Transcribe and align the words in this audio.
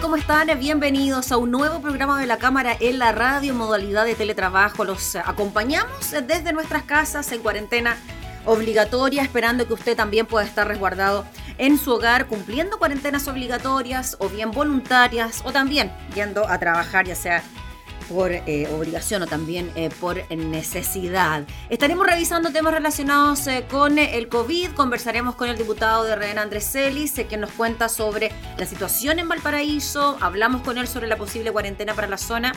¿Cómo 0.00 0.14
están? 0.14 0.48
Bienvenidos 0.60 1.32
a 1.32 1.38
un 1.38 1.50
nuevo 1.50 1.80
programa 1.80 2.20
de 2.20 2.26
la 2.26 2.38
Cámara 2.38 2.76
en 2.78 3.00
la 3.00 3.10
radio, 3.10 3.52
modalidad 3.52 4.04
de 4.04 4.14
teletrabajo. 4.14 4.84
Los 4.84 5.16
acompañamos 5.16 6.12
desde 6.12 6.52
nuestras 6.52 6.84
casas 6.84 7.32
en 7.32 7.42
cuarentena 7.42 7.96
obligatoria, 8.44 9.22
esperando 9.22 9.66
que 9.66 9.74
usted 9.74 9.96
también 9.96 10.26
pueda 10.26 10.46
estar 10.46 10.68
resguardado 10.68 11.24
en 11.58 11.78
su 11.78 11.92
hogar, 11.92 12.26
cumpliendo 12.26 12.78
cuarentenas 12.78 13.26
obligatorias 13.26 14.16
o 14.20 14.28
bien 14.28 14.52
voluntarias, 14.52 15.42
o 15.44 15.52
también 15.52 15.92
yendo 16.14 16.48
a 16.48 16.58
trabajar, 16.58 17.06
ya 17.06 17.16
sea 17.16 17.42
por 18.08 18.32
eh, 18.32 18.68
obligación 18.74 19.22
o 19.22 19.26
también 19.26 19.70
eh, 19.74 19.90
por 20.00 20.30
necesidad. 20.34 21.44
Estaremos 21.68 22.06
revisando 22.06 22.50
temas 22.50 22.72
relacionados 22.72 23.46
eh, 23.46 23.66
con 23.70 23.98
el 23.98 24.28
COVID, 24.28 24.70
conversaremos 24.70 25.34
con 25.34 25.48
el 25.48 25.58
diputado 25.58 26.04
de 26.04 26.16
René 26.16 26.40
Andrés 26.40 26.70
Celis, 26.70 27.14
quien 27.28 27.40
nos 27.40 27.50
cuenta 27.52 27.88
sobre 27.88 28.32
la 28.56 28.66
situación 28.66 29.18
en 29.18 29.28
Valparaíso, 29.28 30.16
hablamos 30.20 30.62
con 30.62 30.78
él 30.78 30.88
sobre 30.88 31.06
la 31.06 31.16
posible 31.16 31.52
cuarentena 31.52 31.94
para 31.94 32.08
la 32.08 32.18
zona 32.18 32.54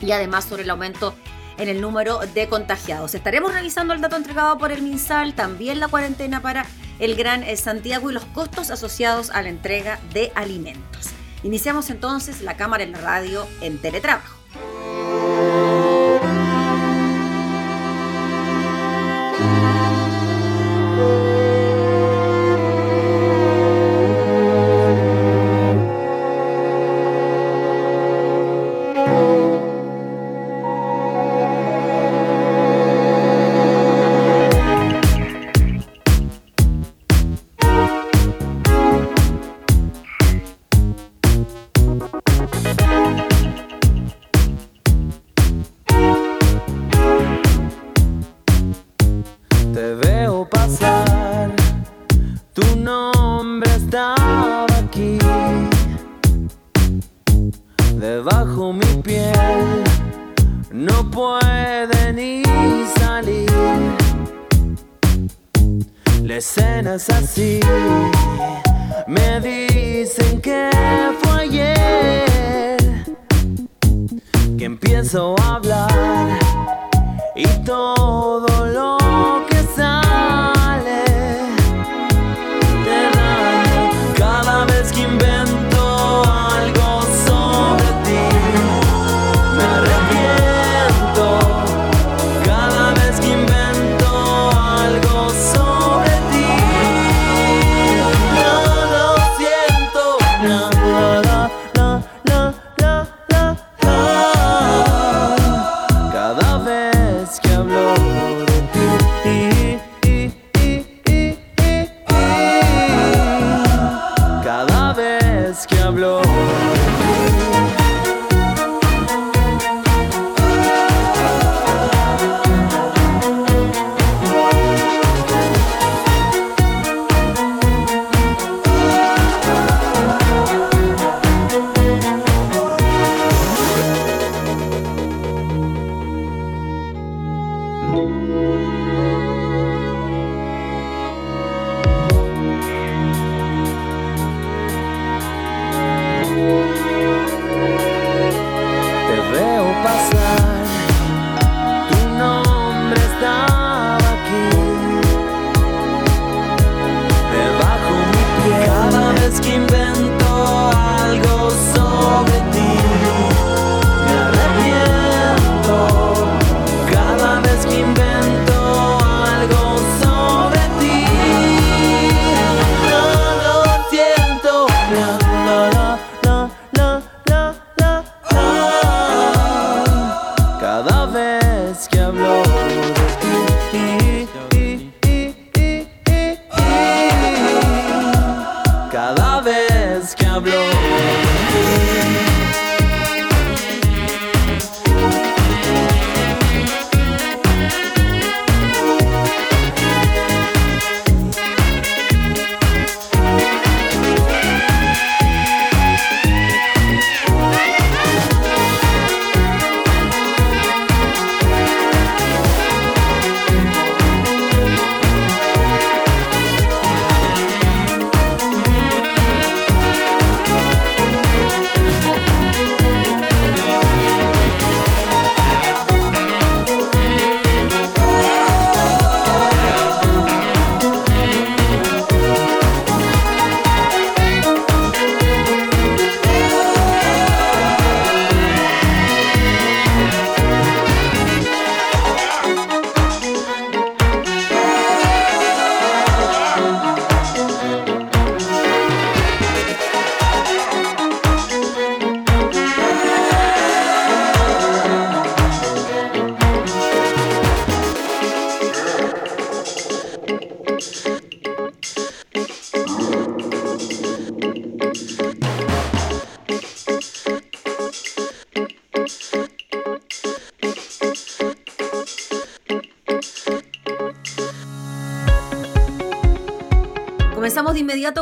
y 0.00 0.12
además 0.12 0.44
sobre 0.44 0.62
el 0.62 0.70
aumento 0.70 1.14
en 1.58 1.68
el 1.68 1.80
número 1.80 2.20
de 2.34 2.48
contagiados. 2.48 3.14
Estaremos 3.14 3.52
revisando 3.52 3.92
el 3.92 4.00
dato 4.00 4.16
entregado 4.16 4.56
por 4.58 4.72
el 4.72 4.82
MinSal, 4.82 5.34
también 5.34 5.80
la 5.80 5.88
cuarentena 5.88 6.40
para 6.40 6.64
el 6.98 7.16
Gran 7.16 7.44
Santiago 7.56 8.10
y 8.10 8.14
los 8.14 8.24
costos 8.26 8.70
asociados 8.70 9.30
a 9.30 9.42
la 9.42 9.48
entrega 9.48 9.98
de 10.12 10.32
alimentos. 10.34 11.10
Iniciamos 11.42 11.88
entonces 11.90 12.42
la 12.42 12.56
cámara 12.56 12.84
en 12.84 12.94
radio 12.94 13.46
en 13.62 13.78
teletrabajo. 13.78 14.39
oh 14.52 14.90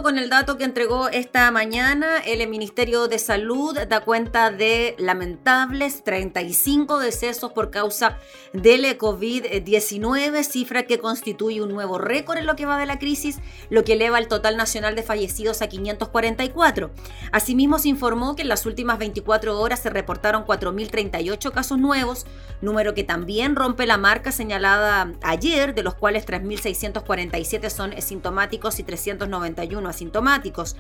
con 0.03 0.19
el 0.19 0.29
dato 0.29 0.59
que 0.59 0.65
entregó 0.65 1.09
esta 1.09 1.49
mañana. 1.53 2.19
El 2.19 2.47
Ministerio 2.49 3.07
de 3.07 3.21
Salud 3.21 3.79
da 3.89 4.01
cuenta 4.01 4.51
de 4.51 4.97
lamentables 4.99 6.03
35 6.03 6.99
decesos 6.99 7.53
por 7.53 7.71
causa 7.71 8.19
del 8.53 8.99
COVID-19, 8.99 10.43
cifra 10.43 10.83
que 10.83 10.99
constituye 10.99 11.63
un 11.63 11.71
nuevo 11.71 11.97
récord 11.99 12.39
en 12.39 12.47
lo 12.47 12.57
que 12.57 12.67
va 12.67 12.77
de 12.77 12.87
la 12.87 12.99
crisis, 12.99 13.39
lo 13.71 13.85
que 13.85 13.93
eleva 13.93 14.19
el 14.19 14.27
total 14.27 14.57
nacional 14.57 14.97
de 14.97 15.05
fallecidos 15.05 15.63
a 15.63 15.69
544. 15.69 16.91
Asimismo, 17.31 17.79
se 17.79 17.89
informó 17.89 18.35
que 18.35 18.43
en 18.43 18.49
las 18.49 18.67
últimas 18.67 18.99
24 18.99 19.61
horas 19.61 19.79
se 19.79 19.91
reportaron 19.91 20.45
4.038 20.45 21.53
casos 21.53 21.79
nuevos, 21.79 22.27
número 22.61 22.95
que 22.95 23.05
también 23.05 23.55
rompe 23.55 23.87
la 23.87 23.97
marca 23.97 24.33
señalada 24.33 25.13
ayer, 25.23 25.73
de 25.75 25.85
los 25.85 25.95
cuales 25.95 26.27
3.647 26.27 27.71
son 27.71 28.03
sintomáticos 28.03 28.81
y 28.81 28.83
391 28.83 29.39
asintomáticos. 29.87 30.77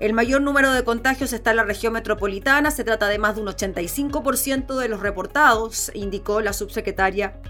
El 0.00 0.14
mayor 0.14 0.42
número 0.42 0.72
de 0.72 0.84
contagios 0.84 1.32
está 1.32 1.50
en 1.50 1.58
la 1.58 1.64
región 1.64 1.92
metropolitana, 1.92 2.70
se 2.70 2.84
trata 2.84 3.08
de 3.08 3.18
más 3.18 3.36
de 3.36 3.42
un 3.42 3.48
85% 3.48 4.76
de 4.76 4.88
los 4.88 5.00
reportados, 5.00 5.92
indicó 5.94 6.40
la 6.40 6.52
subsecretaria 6.52 7.40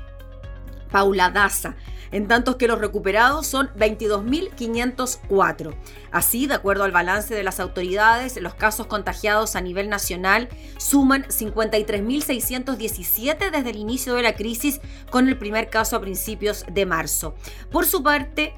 Paula 0.91 1.31
Daza 1.31 1.77
en 2.13 2.29
tanto 2.29 2.57
que 2.59 2.69
los 2.69 2.79
recuperados 2.79 3.49
son 3.49 3.71
22.504. 3.71 5.75
Así, 6.13 6.47
de 6.47 6.55
acuerdo 6.55 6.85
al 6.85 6.93
balance 6.93 7.35
de 7.35 7.43
las 7.43 7.59
autoridades, 7.59 8.41
los 8.41 8.55
casos 8.55 8.87
contagiados 8.87 9.57
a 9.57 9.61
nivel 9.63 9.89
nacional 9.89 10.49
suman 10.77 11.25
53.617 11.25 13.51
desde 13.51 13.71
el 13.71 13.77
inicio 13.77 14.15
de 14.15 14.23
la 14.23 14.35
crisis, 14.35 14.81
con 15.11 15.29
el 15.29 15.37
primer 15.39 15.71
caso 15.71 15.97
a 15.97 16.01
principios 16.01 16.65
de 16.71 16.87
marzo. 16.87 17.35
Por 17.71 17.87
su 17.87 18.03
parte, 18.03 18.55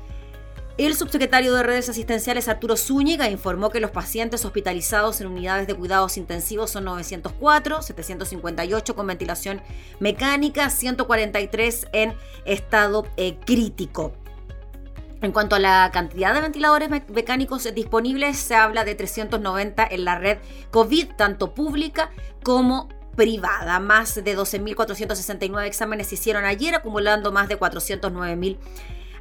el 0.77 0.97
subsecretario 0.97 1.55
de 1.55 1.63
redes 1.63 1.89
asistenciales 1.89 2.49
Arturo 2.49 2.77
Zúñiga 2.77 3.31
informó 3.31 3.71
que 3.71 3.79
los 3.79 3.93
pacientes 3.93 4.45
hospitalizados 4.45 5.21
en 5.21 5.29
unidades 5.29 5.69
de 5.69 5.75
cuidados 5.75 6.17
intensivos 6.17 6.71
son 6.71 6.85
904, 6.85 7.81
758 7.81 8.97
con 8.97 9.07
ventilación 9.07 9.63
mecánica, 10.01 10.71
143 10.71 11.89
en 11.93 12.15
estado 12.45 13.07
eh, 13.17 13.37
crítico. 13.47 14.15
En 15.23 15.33
cuanto 15.33 15.57
a 15.57 15.61
la 15.61 15.91
cantidad 15.93 16.35
de 16.35 16.41
ventiladores 16.41 16.91
mecánicos 16.91 17.73
disponibles, 17.73 18.37
se 18.37 18.57
habla 18.57 18.85
de 18.85 18.95
390 18.95 19.87
en 19.91 20.05
la 20.05 20.19
red 20.19 20.39
COVID, 20.71 21.13
tanto 21.17 21.55
pública 21.55 22.11
como 22.43 22.89
privada. 23.15 23.81
Más 23.81 24.17
de 24.17 24.37
12.469 24.37 25.65
exámenes 25.67 26.09
se 26.09 26.17
hicieron 26.17 26.45
ayer, 26.45 26.75
acumulando 26.75 27.33
más 27.33 27.49
de 27.49 27.59
409.000 27.59 28.59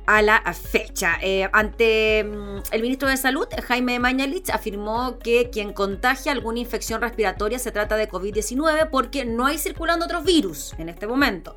a 0.05 0.21
la 0.21 0.41
fecha. 0.53 1.17
Eh, 1.21 1.49
ante 1.53 2.23
mm, 2.23 2.57
el 2.71 2.81
ministro 2.81 3.07
de 3.07 3.17
Salud, 3.17 3.47
Jaime 3.67 3.99
Mañalich, 3.99 4.49
afirmó 4.49 5.17
que 5.19 5.49
quien 5.49 5.73
contagia 5.73 6.31
alguna 6.31 6.59
infección 6.59 7.01
respiratoria 7.01 7.59
se 7.59 7.71
trata 7.71 7.95
de 7.95 8.09
COVID-19 8.09 8.89
porque 8.89 9.25
no 9.25 9.45
hay 9.45 9.57
circulando 9.57 10.05
otros 10.05 10.23
virus 10.23 10.73
en 10.77 10.89
este 10.89 11.07
momento. 11.07 11.55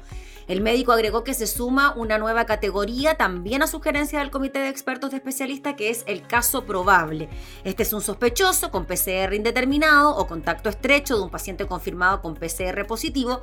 El 0.49 0.61
médico 0.61 0.93
agregó 0.93 1.25
que 1.25 1.35
se 1.35 1.49
suma 1.49 1.93
una 1.97 2.19
nueva 2.19 2.47
categoría 2.47 3.17
también 3.17 3.63
a 3.63 3.67
sugerencia 3.67 4.21
del 4.21 4.31
Comité 4.31 4.61
de 4.61 4.69
Expertos 4.69 5.11
de 5.11 5.17
Especialistas 5.17 5.75
que 5.75 5.91
es 5.91 6.05
el 6.07 6.25
caso 6.25 6.65
probable. 6.65 7.29
Este 7.65 7.83
es 7.83 7.93
un 7.93 8.01
sospechoso 8.01 8.71
con 8.71 8.87
PCR 8.87 9.35
indeterminado 9.35 10.17
o 10.17 10.29
contacto 10.29 10.69
estrecho 10.69 11.17
de 11.17 11.25
un 11.25 11.31
paciente 11.31 11.67
confirmado 11.67 12.23
con 12.23 12.35
PCR 12.35 12.87
positivo 12.87 13.43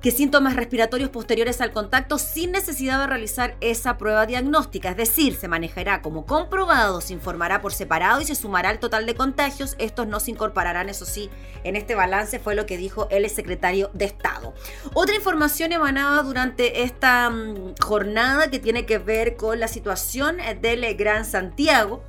que 0.00 0.10
síntomas 0.10 0.54
respiratorios 0.54 1.10
posteriores 1.10 1.60
al 1.60 1.72
contacto 1.72 2.18
sin 2.18 2.52
necesidad 2.52 3.00
de 3.00 3.06
realizar 3.06 3.56
esa 3.60 3.98
prueba 3.98 4.26
diagnóstica, 4.26 4.90
es 4.90 4.96
decir, 4.96 5.34
se 5.34 5.48
manejará 5.48 6.02
como 6.02 6.24
comprobado, 6.24 7.00
se 7.00 7.14
informará 7.14 7.60
por 7.60 7.72
separado 7.72 8.20
y 8.20 8.24
se 8.24 8.34
sumará 8.34 8.68
al 8.70 8.78
total 8.78 9.06
de 9.06 9.14
contagios. 9.14 9.74
Estos 9.78 10.06
no 10.06 10.20
se 10.20 10.30
incorporarán, 10.30 10.88
eso 10.88 11.04
sí, 11.04 11.30
en 11.64 11.76
este 11.76 11.94
balance 11.94 12.38
fue 12.38 12.54
lo 12.54 12.66
que 12.66 12.76
dijo 12.76 13.08
el 13.10 13.28
secretario 13.28 13.90
de 13.92 14.04
Estado. 14.04 14.54
Otra 14.94 15.16
información 15.16 15.72
emanada 15.72 16.22
durante 16.22 16.82
esta 16.82 17.30
mm, 17.30 17.74
jornada 17.80 18.50
que 18.50 18.58
tiene 18.58 18.86
que 18.86 18.98
ver 18.98 19.36
con 19.36 19.58
la 19.58 19.68
situación 19.68 20.38
del 20.60 20.94
Gran 20.96 21.24
Santiago 21.24 22.04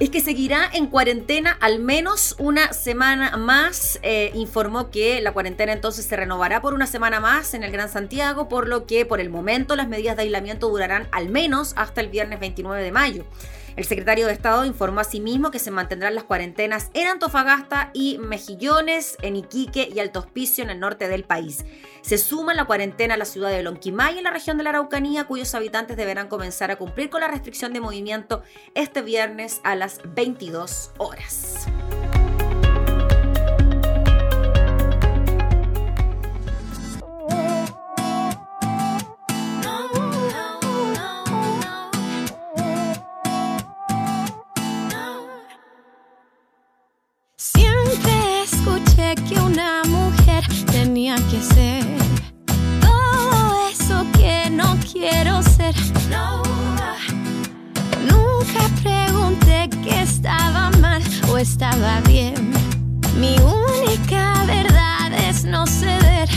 es 0.00 0.10
que 0.10 0.20
seguirá 0.20 0.70
en 0.72 0.86
cuarentena 0.86 1.56
al 1.60 1.80
menos 1.80 2.36
una 2.38 2.72
semana 2.72 3.36
más. 3.36 3.98
Eh, 4.02 4.30
informó 4.34 4.90
que 4.90 5.20
la 5.20 5.32
cuarentena 5.32 5.72
entonces 5.72 6.06
se 6.06 6.16
renovará 6.16 6.62
por 6.62 6.74
una 6.74 6.86
semana 6.86 7.18
más 7.18 7.54
en 7.54 7.64
el 7.64 7.72
Gran 7.72 7.88
Santiago, 7.88 8.48
por 8.48 8.68
lo 8.68 8.86
que 8.86 9.04
por 9.04 9.20
el 9.20 9.28
momento 9.28 9.74
las 9.74 9.88
medidas 9.88 10.16
de 10.16 10.22
aislamiento 10.22 10.68
durarán 10.68 11.08
al 11.10 11.28
menos 11.28 11.72
hasta 11.76 12.00
el 12.00 12.08
viernes 12.08 12.38
29 12.38 12.82
de 12.82 12.92
mayo. 12.92 13.24
El 13.78 13.84
secretario 13.84 14.26
de 14.26 14.32
Estado 14.32 14.64
informó 14.64 14.98
asimismo 14.98 15.52
que 15.52 15.60
se 15.60 15.70
mantendrán 15.70 16.16
las 16.16 16.24
cuarentenas 16.24 16.90
en 16.94 17.06
Antofagasta 17.06 17.92
y 17.94 18.18
Mejillones, 18.18 19.16
en 19.22 19.36
Iquique 19.36 19.88
y 19.94 20.00
Alto 20.00 20.18
Hospicio 20.18 20.64
en 20.64 20.70
el 20.70 20.80
norte 20.80 21.06
del 21.06 21.22
país. 21.22 21.64
Se 22.02 22.18
suma 22.18 22.54
la 22.54 22.64
cuarentena 22.64 23.14
a 23.14 23.16
la 23.16 23.24
ciudad 23.24 23.50
de 23.50 23.62
Lonquimay 23.62 24.18
en 24.18 24.24
la 24.24 24.32
región 24.32 24.58
de 24.58 24.64
la 24.64 24.70
Araucanía, 24.70 25.28
cuyos 25.28 25.54
habitantes 25.54 25.96
deberán 25.96 26.26
comenzar 26.26 26.72
a 26.72 26.76
cumplir 26.76 27.08
con 27.08 27.20
la 27.20 27.28
restricción 27.28 27.72
de 27.72 27.78
movimiento 27.78 28.42
este 28.74 29.00
viernes 29.00 29.60
a 29.62 29.76
las 29.76 30.00
22 30.12 30.90
horas. 30.98 31.68
Que 51.16 51.40
ser 51.40 51.84
todo 52.82 53.68
eso 53.70 54.04
que 54.12 54.50
no 54.50 54.76
quiero 54.92 55.42
ser. 55.42 55.74
Nunca 58.10 58.68
pregunté 58.82 59.70
que 59.82 60.02
estaba 60.02 60.70
mal 60.82 61.02
o 61.30 61.38
estaba 61.38 62.00
bien. 62.02 62.52
Mi 63.18 63.36
única 63.38 64.44
verdad 64.46 65.10
es 65.28 65.44
no 65.44 65.66
ceder. 65.66 66.28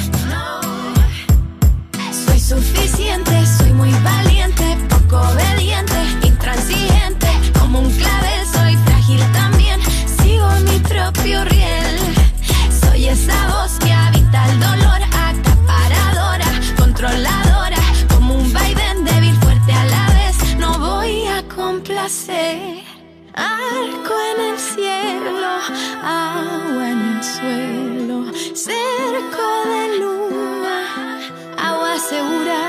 Soy 2.26 2.40
suficiente, 2.40 3.46
soy 3.46 3.74
muy 3.74 3.92
valiente, 4.04 4.78
poco 4.88 5.18
obediente, 5.18 6.00
intransigente, 6.24 7.28
como 7.60 7.80
un 7.80 7.92
clavel, 7.92 8.31
Arco 23.52 24.16
en 24.32 24.40
el 24.50 24.58
cielo, 24.60 25.52
agua 26.04 26.90
en 26.90 27.00
el 27.12 27.24
suelo, 27.24 28.18
cerco 28.56 29.48
de 29.72 29.82
luna, 30.00 30.78
agua 31.58 31.98
segura. 32.00 32.62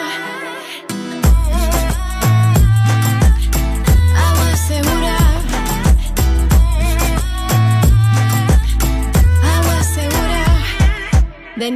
Agua 4.27 4.51
segura. 4.69 5.17
De 11.57 11.71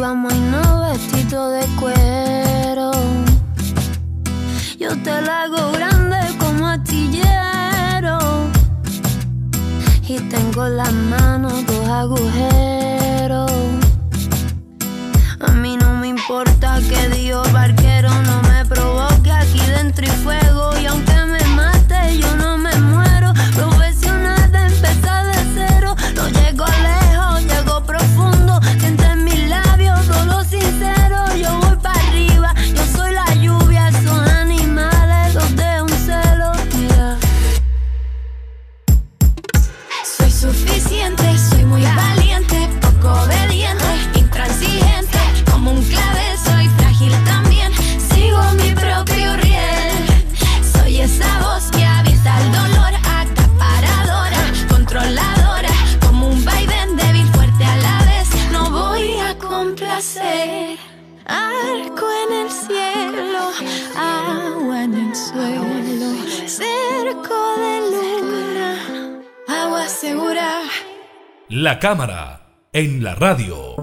vestido 0.00 1.50
de 1.50 1.66
cuero. 1.78 2.90
Yo 4.78 4.96
te 5.02 5.20
la 5.20 5.42
hago 5.42 5.72
grande 5.72 6.16
como 6.38 6.68
astillero. 6.68 8.18
Y 10.08 10.18
tengo 10.20 10.66
las 10.68 10.92
manos 10.92 11.66
dos 11.66 11.86
agujeros. 11.88 13.52
A 15.40 15.52
mí 15.52 15.76
no 15.76 15.94
me 15.96 16.08
importa 16.08 16.78
que 16.88 17.08
Dios 17.10 17.52
barquero 17.52 18.08
no 18.22 18.40
me 18.48 18.64
provoque 18.64 19.30
aquí 19.30 19.60
dentro 19.76 20.06
y 20.06 20.10
fuego. 20.24 20.79
La 71.52 71.80
cámara 71.80 72.68
en 72.72 73.02
la 73.02 73.16
radio. 73.16 73.74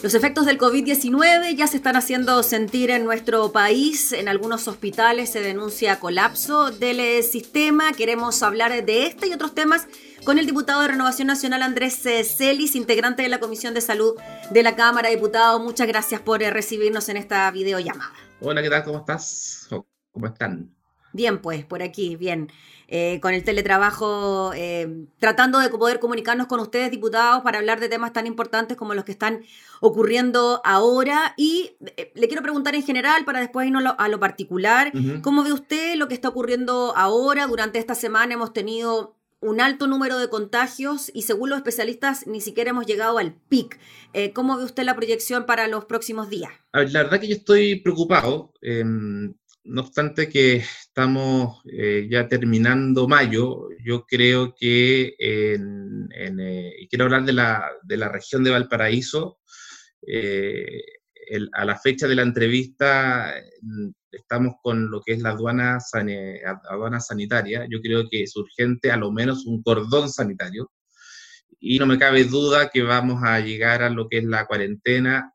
Los 0.00 0.14
efectos 0.14 0.46
del 0.46 0.58
COVID-19 0.58 1.56
ya 1.56 1.66
se 1.66 1.78
están 1.78 1.96
haciendo 1.96 2.44
sentir 2.44 2.92
en 2.92 3.04
nuestro 3.04 3.50
país. 3.50 4.12
En 4.12 4.28
algunos 4.28 4.68
hospitales 4.68 5.32
se 5.32 5.40
denuncia 5.40 5.98
colapso 5.98 6.70
del 6.70 7.00
eh, 7.00 7.24
sistema. 7.24 7.92
Queremos 7.92 8.44
hablar 8.44 8.84
de 8.84 9.06
este 9.06 9.26
y 9.26 9.32
otros 9.32 9.56
temas 9.56 9.88
con 10.22 10.38
el 10.38 10.46
diputado 10.46 10.82
de 10.82 10.88
Renovación 10.88 11.26
Nacional 11.26 11.60
Andrés 11.60 12.06
eh, 12.06 12.22
Celis, 12.22 12.76
integrante 12.76 13.24
de 13.24 13.28
la 13.28 13.40
Comisión 13.40 13.74
de 13.74 13.80
Salud 13.80 14.14
de 14.52 14.62
la 14.62 14.76
Cámara. 14.76 15.08
Diputado, 15.08 15.58
muchas 15.58 15.88
gracias 15.88 16.20
por 16.20 16.44
eh, 16.44 16.50
recibirnos 16.50 17.08
en 17.08 17.16
esta 17.16 17.50
videollamada. 17.50 18.14
Hola, 18.40 18.62
¿qué 18.62 18.70
tal? 18.70 18.84
¿Cómo 18.84 18.98
estás? 18.98 19.66
¿Cómo 20.12 20.26
están? 20.28 20.76
Bien, 21.12 21.40
pues, 21.40 21.64
por 21.64 21.82
aquí, 21.82 22.16
bien. 22.16 22.52
Eh, 22.92 23.20
con 23.20 23.32
el 23.32 23.44
teletrabajo, 23.44 24.52
eh, 24.54 25.06
tratando 25.18 25.60
de 25.60 25.68
poder 25.68 26.00
comunicarnos 26.00 26.48
con 26.48 26.58
ustedes, 26.58 26.90
diputados, 26.90 27.42
para 27.42 27.58
hablar 27.58 27.78
de 27.78 27.88
temas 27.88 28.12
tan 28.12 28.26
importantes 28.26 28.76
como 28.76 28.94
los 28.94 29.04
que 29.04 29.12
están 29.12 29.42
ocurriendo 29.80 30.60
ahora. 30.64 31.34
Y 31.36 31.76
eh, 31.96 32.10
le 32.14 32.26
quiero 32.26 32.42
preguntar 32.42 32.74
en 32.74 32.82
general, 32.82 33.24
para 33.24 33.38
después 33.38 33.66
irnos 33.66 33.94
a 33.96 34.08
lo, 34.08 34.18
particular. 34.18 34.92
¿cómo 35.22 35.44
ve 35.44 35.52
usted 35.52 35.94
lo 35.94 36.08
que 36.08 36.14
está 36.14 36.28
ocurriendo 36.28 36.92
ahora? 36.96 37.46
Durante 37.46 37.78
esta 37.78 37.94
semana 37.94 38.34
hemos 38.34 38.52
tenido 38.52 39.14
un 39.40 39.60
alto 39.60 39.86
número 39.86 40.18
de 40.18 40.28
contagios 40.28 41.10
y 41.14 41.22
según 41.22 41.50
los 41.50 41.58
especialistas 41.58 42.26
ni 42.26 42.40
siquiera 42.40 42.70
hemos 42.70 42.86
llegado 42.86 43.18
al 43.18 43.34
pic. 43.48 43.78
Eh, 44.12 44.32
¿Cómo 44.32 44.56
ve 44.56 44.64
usted 44.64 44.84
la 44.84 44.94
proyección 44.94 45.46
para 45.46 45.66
los 45.66 45.86
próximos 45.86 46.28
días? 46.28 46.52
A 46.72 46.80
ver, 46.80 46.92
la 46.92 47.04
verdad 47.04 47.20
que 47.20 47.28
yo 47.28 47.34
estoy 47.34 47.80
preocupado, 47.80 48.52
em, 48.60 49.34
no 49.64 49.82
obstante 49.82 50.28
que 50.28 50.56
estamos 50.56 51.62
eh, 51.70 52.08
ya 52.10 52.28
terminando 52.28 53.06
mayo, 53.06 53.68
yo 53.84 54.04
creo 54.06 54.54
que, 54.58 55.14
en, 55.18 56.08
eh, 56.14 56.86
quiero 56.88 57.04
hablar 57.04 57.24
de 57.24 57.32
la, 57.32 57.70
de 57.82 57.96
la 57.96 58.08
región 58.08 58.42
de 58.42 58.50
Valparaíso, 58.50 59.38
eh, 60.06 60.82
a 61.52 61.64
la 61.64 61.78
fecha 61.78 62.08
de 62.08 62.16
la 62.16 62.22
entrevista 62.22 63.34
mm, 63.62 63.90
estamos 64.10 64.54
con 64.62 64.90
lo 64.90 65.00
que 65.02 65.12
es 65.12 65.20
la 65.22 65.30
aduana, 65.30 65.78
aduana 66.68 67.00
sanitaria, 67.00 67.66
yo 67.70 67.80
creo 67.80 68.08
que 68.10 68.22
es 68.24 68.34
urgente 68.36 68.90
a 68.90 68.96
lo 68.96 69.12
menos 69.12 69.46
un 69.46 69.62
cordón 69.62 70.10
sanitario, 70.10 70.70
y 71.60 71.78
no 71.78 71.86
me 71.86 71.98
cabe 71.98 72.24
duda 72.24 72.70
que 72.70 72.82
vamos 72.82 73.22
a 73.22 73.38
llegar 73.40 73.82
a 73.82 73.90
lo 73.90 74.08
que 74.08 74.18
es 74.18 74.24
la 74.24 74.46
cuarentena 74.46 75.34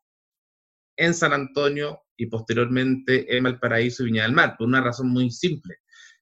en 0.98 1.14
San 1.14 1.34
Antonio 1.34 2.05
y 2.18 2.28
posteriormente 2.28 3.36
en 3.36 3.44
Valparaíso 3.44 4.04
y 4.04 4.08
Viña 4.08 4.24
del 4.24 4.32
Mar, 4.32 4.56
por 4.58 4.68
una 4.68 4.82
razón 4.82 5.10
muy 5.10 5.32
simple. 5.32 5.78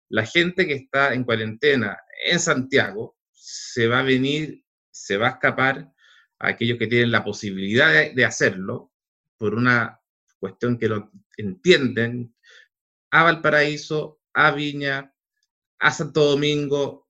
La 0.09 0.25
gente 0.25 0.67
que 0.67 0.73
está 0.73 1.13
en 1.13 1.23
cuarentena 1.23 1.97
en 2.25 2.39
Santiago 2.39 3.17
se 3.31 3.87
va 3.87 3.99
a 3.99 4.03
venir, 4.03 4.63
se 4.91 5.17
va 5.17 5.27
a 5.27 5.31
escapar 5.31 5.91
a 6.39 6.47
aquellos 6.47 6.77
que 6.77 6.87
tienen 6.87 7.11
la 7.11 7.23
posibilidad 7.23 8.13
de, 8.13 8.25
hacerlo 8.25 8.91
por 9.37 9.55
una 9.55 9.99
cuestión 10.37 10.77
que 10.77 10.89
lo 10.89 11.11
entienden 11.37 12.35
a 13.11 13.23
Valparaíso, 13.23 14.21
a 14.33 14.51
Viña, 14.51 15.13
a 15.79 15.91
Santo 15.91 16.25
Domingo, 16.25 17.07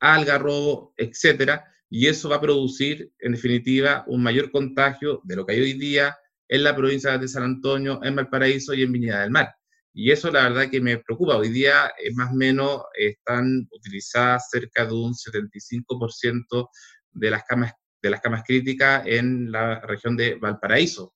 a 0.00 0.14
Algarrobo, 0.14 0.94
etcétera, 0.96 1.64
y 1.88 2.08
eso 2.08 2.28
va 2.28 2.36
a 2.36 2.40
producir, 2.40 3.12
en 3.20 3.32
definitiva, 3.32 4.04
un 4.06 4.22
mayor 4.22 4.50
contagio 4.50 5.20
de 5.24 5.36
lo 5.36 5.46
que 5.46 5.54
hay 5.54 5.60
hoy 5.60 5.72
día 5.74 6.16
en 6.48 6.62
la 6.64 6.74
provincia 6.76 7.16
de 7.18 7.28
San 7.28 7.42
Antonio, 7.44 8.00
en 8.02 8.16
Valparaíso 8.16 8.74
y 8.74 8.82
en 8.82 8.92
Viña 8.92 9.20
del 9.20 9.30
Mar. 9.30 9.54
Y 9.92 10.10
eso 10.10 10.30
la 10.30 10.42
verdad 10.48 10.70
que 10.70 10.80
me 10.80 10.98
preocupa. 10.98 11.36
Hoy 11.36 11.50
día, 11.50 11.86
eh, 12.02 12.12
más 12.14 12.32
o 12.32 12.34
menos, 12.34 12.82
están 12.94 13.66
utilizadas 13.70 14.48
cerca 14.50 14.84
de 14.86 14.92
un 14.92 15.14
75% 15.14 16.68
de 17.12 17.30
las 17.30 17.44
camas 17.44 17.72
de 18.02 18.10
las 18.10 18.20
camas 18.20 18.42
críticas 18.46 19.02
en 19.06 19.50
la 19.50 19.80
región 19.80 20.14
de 20.14 20.34
Valparaíso. 20.34 21.14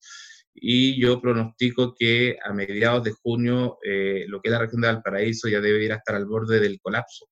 Y 0.55 0.99
yo 0.99 1.21
pronostico 1.21 1.93
que 1.97 2.37
a 2.43 2.51
mediados 2.51 3.03
de 3.03 3.11
junio 3.11 3.77
eh, 3.85 4.25
lo 4.27 4.41
que 4.41 4.49
es 4.49 4.53
la 4.53 4.59
región 4.59 4.81
de 4.81 4.87
Valparaíso 4.87 5.47
ya 5.47 5.61
debe 5.61 5.83
ir 5.85 5.91
a 5.93 5.97
estar 5.97 6.15
al 6.15 6.25
borde 6.25 6.59
del 6.59 6.79
colapso. 6.81 7.27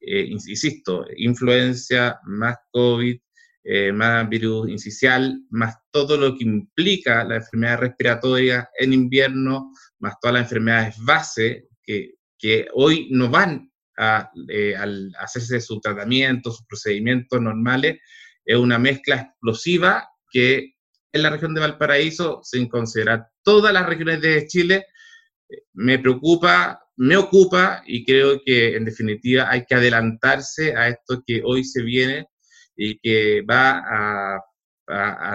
Eh, 0.00 0.24
ins- 0.26 0.48
insisto, 0.48 1.06
influencia 1.16 2.18
más 2.24 2.56
COVID, 2.72 3.16
eh, 3.66 3.92
más 3.92 4.28
virus 4.28 4.68
incisional, 4.68 5.40
más 5.48 5.76
todo 5.90 6.18
lo 6.18 6.36
que 6.36 6.44
implica 6.44 7.24
la 7.24 7.36
enfermedad 7.36 7.78
respiratoria 7.78 8.68
en 8.78 8.92
invierno, 8.92 9.72
más 10.00 10.16
todas 10.20 10.34
las 10.34 10.42
enfermedades 10.42 10.96
base 11.02 11.68
que, 11.82 12.16
que 12.38 12.66
hoy 12.74 13.08
no 13.10 13.30
van 13.30 13.72
a, 13.96 14.30
eh, 14.48 14.74
hacerse 15.18 15.62
su 15.62 15.80
tratamiento, 15.80 16.50
sus 16.50 16.66
procedimientos 16.66 17.40
normales, 17.40 18.00
es 18.44 18.56
una 18.58 18.78
mezcla 18.78 19.16
explosiva 19.16 20.10
que 20.30 20.74
en 21.12 21.22
la 21.22 21.30
región 21.30 21.54
de 21.54 21.62
Valparaíso, 21.62 22.40
sin 22.42 22.68
considerar 22.68 23.28
todas 23.42 23.72
las 23.72 23.86
regiones 23.86 24.20
de 24.20 24.46
Chile, 24.46 24.86
me 25.72 25.98
preocupa, 25.98 26.82
me 26.96 27.16
ocupa 27.16 27.82
y 27.86 28.04
creo 28.04 28.42
que 28.44 28.76
en 28.76 28.84
definitiva 28.84 29.48
hay 29.48 29.64
que 29.64 29.74
adelantarse 29.74 30.76
a 30.76 30.88
esto 30.88 31.22
que 31.26 31.40
hoy 31.44 31.64
se 31.64 31.82
viene 31.82 32.26
y 32.76 32.98
que 32.98 33.42
va 33.42 33.82
a, 33.86 34.40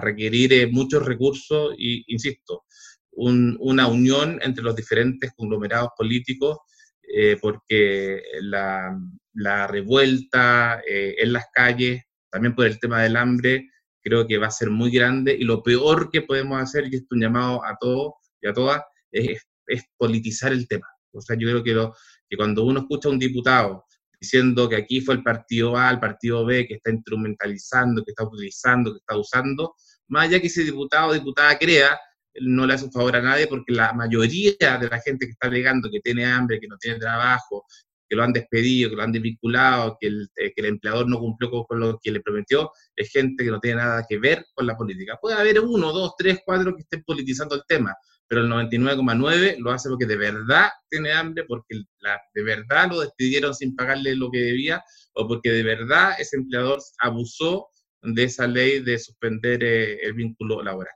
requerir 0.01 0.53
eh, 0.53 0.67
muchos 0.67 1.03
recursos 1.03 1.73
y, 1.75 2.03
insisto, 2.13 2.65
un- 3.13 3.57
una 3.59 3.87
unión 3.87 4.39
entre 4.43 4.63
los 4.63 4.75
diferentes 4.75 5.31
conglomerados 5.35 5.89
políticos, 5.97 6.59
eh, 7.01 7.35
porque 7.41 8.21
la, 8.41 8.95
la 9.33 9.65
revuelta 9.65 10.81
eh, 10.87 11.15
en 11.17 11.33
las 11.33 11.45
calles, 11.51 12.03
también 12.29 12.53
por 12.53 12.65
el 12.67 12.79
tema 12.79 13.01
del 13.01 13.15
hambre, 13.15 13.67
creo 14.03 14.27
que 14.27 14.37
va 14.37 14.47
a 14.47 14.51
ser 14.51 14.69
muy 14.69 14.91
grande 14.91 15.35
y 15.37 15.43
lo 15.45 15.63
peor 15.63 16.09
que 16.11 16.21
podemos 16.21 16.61
hacer, 16.61 16.83
y 16.85 16.95
esto 16.97 17.07
es 17.09 17.11
un 17.11 17.21
llamado 17.21 17.65
a 17.65 17.75
todos 17.79 18.13
y 18.41 18.47
a 18.47 18.53
todas, 18.53 18.81
es, 19.11 19.41
es 19.67 19.83
politizar 19.97 20.51
el 20.51 20.67
tema. 20.67 20.87
O 21.11 21.21
sea, 21.21 21.35
yo 21.35 21.47
creo 21.47 21.63
que, 21.63 21.73
lo, 21.73 21.95
que 22.29 22.37
cuando 22.37 22.63
uno 22.65 22.81
escucha 22.81 23.09
a 23.09 23.11
un 23.11 23.19
diputado 23.19 23.85
diciendo 24.19 24.67
que 24.67 24.75
aquí 24.75 25.01
fue 25.01 25.15
el 25.15 25.23
partido 25.23 25.77
A, 25.77 25.91
el 25.91 25.99
partido 25.99 26.45
B, 26.45 26.67
que 26.67 26.75
está 26.75 26.91
instrumentalizando, 26.91 28.03
que 28.03 28.11
está 28.11 28.23
utilizando, 28.23 28.91
que 28.91 28.99
está 28.99 29.17
usando, 29.17 29.75
más 30.07 30.27
allá 30.27 30.39
que 30.39 30.47
ese 30.47 30.63
diputado 30.63 31.09
o 31.09 31.13
diputada 31.13 31.57
crea, 31.57 31.99
no 32.41 32.65
le 32.65 32.73
hace 32.73 32.85
un 32.85 32.91
favor 32.91 33.15
a 33.15 33.21
nadie 33.21 33.47
porque 33.47 33.73
la 33.73 33.93
mayoría 33.93 34.77
de 34.79 34.87
la 34.87 34.99
gente 35.01 35.25
que 35.25 35.31
está 35.31 35.47
alegando 35.47 35.89
que 35.91 35.99
tiene 35.99 36.25
hambre, 36.25 36.59
que 36.59 36.67
no 36.67 36.77
tiene 36.77 36.99
trabajo, 36.99 37.65
que 38.07 38.15
lo 38.15 38.23
han 38.23 38.33
despedido, 38.33 38.89
que 38.89 38.95
lo 38.95 39.03
han 39.03 39.11
desvinculado, 39.11 39.97
que 39.99 40.07
el, 40.07 40.29
eh, 40.35 40.51
que 40.53 40.61
el 40.61 40.67
empleador 40.67 41.07
no 41.07 41.19
cumplió 41.19 41.51
con, 41.51 41.63
con 41.65 41.79
lo 41.79 41.99
que 42.01 42.11
le 42.11 42.21
prometió, 42.21 42.71
es 42.95 43.11
gente 43.11 43.43
que 43.43 43.51
no 43.51 43.59
tiene 43.59 43.77
nada 43.77 44.03
que 44.07 44.17
ver 44.17 44.45
con 44.53 44.65
la 44.65 44.75
política. 44.75 45.17
Puede 45.21 45.35
haber 45.35 45.59
uno, 45.59 45.93
dos, 45.93 46.13
tres, 46.17 46.39
cuatro 46.43 46.75
que 46.75 46.81
estén 46.81 47.03
politizando 47.03 47.55
el 47.55 47.61
tema, 47.67 47.95
pero 48.29 48.41
el 48.41 48.49
99,9 48.49 49.57
lo 49.57 49.71
hace 49.71 49.89
porque 49.89 50.05
de 50.05 50.15
verdad 50.15 50.69
tiene 50.87 51.11
hambre, 51.11 51.43
porque 51.45 51.81
la, 51.99 52.21
de 52.35 52.43
verdad 52.43 52.89
lo 52.89 52.99
despidieron 52.99 53.55
sin 53.55 53.75
pagarle 53.75 54.15
lo 54.15 54.29
que 54.29 54.37
debía, 54.37 54.83
o 55.15 55.27
porque 55.27 55.51
de 55.51 55.63
verdad 55.63 56.13
ese 56.19 56.37
empleador 56.37 56.79
abusó 56.99 57.67
de 58.03 58.23
esa 58.23 58.45
ley 58.45 58.81
de 58.81 58.99
suspender 58.99 59.63
el 59.63 60.13
vínculo 60.13 60.61
laboral. 60.61 60.93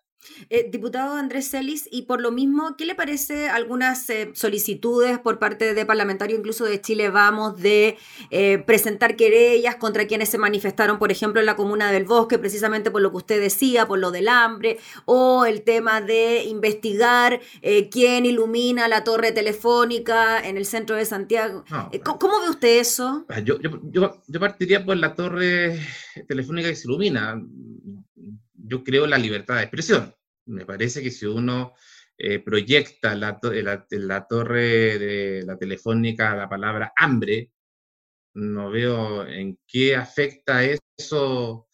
Eh, 0.50 0.70
diputado 0.70 1.16
Andrés 1.16 1.50
Celis, 1.50 1.88
y 1.92 2.04
por 2.04 2.22
lo 2.22 2.32
mismo, 2.32 2.76
¿qué 2.78 2.86
le 2.86 2.96
parece 2.96 3.50
algunas 3.50 4.10
eh, 4.10 4.32
solicitudes 4.34 5.20
por 5.20 5.40
parte 5.40 5.74
de 5.74 5.86
parlamentarios, 5.86 6.40
incluso 6.40 6.66
de 6.66 6.82
Chile 6.82 7.10
Vamos, 7.10 7.58
de 7.62 7.98
eh, 8.30 8.60
presentar 8.60 9.16
querellas 9.16 9.76
contra 9.76 10.06
quienes 10.08 10.30
se 10.30 10.38
manifestaron, 10.38 11.00
por 11.00 11.12
ejemplo, 11.12 11.40
en 11.40 11.46
la 11.46 11.56
comuna 11.56 11.92
del 11.92 12.06
Bosque, 12.06 12.40
precisamente 12.40 12.92
por 12.92 13.02
lo 13.02 13.12
que 13.12 13.18
usted 13.18 13.42
decía, 13.42 13.88
por 13.88 14.00
lo 14.00 14.12
del 14.12 14.28
hambre, 14.28 14.78
o 15.06 15.46
el 15.46 15.64
tema 15.64 16.02
de 16.02 16.44
investigar 16.44 17.42
quién 17.92 18.26
ilumina 18.26 18.88
la 18.88 19.04
torre 19.04 19.32
telefónica 19.32 20.46
en 20.48 20.58
el 20.58 20.66
centro 20.66 20.96
de 20.96 21.06
Santiago? 21.06 21.64
¿cómo, 22.04 22.42
ve 22.42 22.50
usted 22.50 22.80
eso? 22.80 23.26
Ah, 23.30 23.40
yo, 23.40 23.60
yo, 23.60 24.22
yo 24.28 24.40
partiría 24.40 24.84
por 24.84 24.98
la 24.98 25.16
torre 25.16 25.80
telefónica 26.28 26.70
que 26.70 26.76
se 26.76 26.88
ilumina 26.88 27.42
yo 28.74 28.84
creo 28.84 29.06
la 29.06 29.20
libertad 29.20 29.58
de 29.58 29.64
expresión. 29.64 30.16
Me 30.48 30.66
parece 30.66 31.04
que 31.04 31.12
si 31.12 31.28
uno 31.28 31.74
eh, 32.18 32.40
proyecta 32.40 33.16
la, 33.16 33.40
la, 33.44 33.86
la, 33.90 34.28
torre 34.28 34.98
de 34.98 35.44
la 35.46 35.58
telefónica 35.58 36.36
la 36.36 36.50
palabra 36.50 36.92
hambre, 36.98 37.52
no 38.34 38.72
veo 38.72 39.28
en 39.28 39.60
qué 39.68 39.96
afecta 39.96 40.64
eso. 40.64 41.68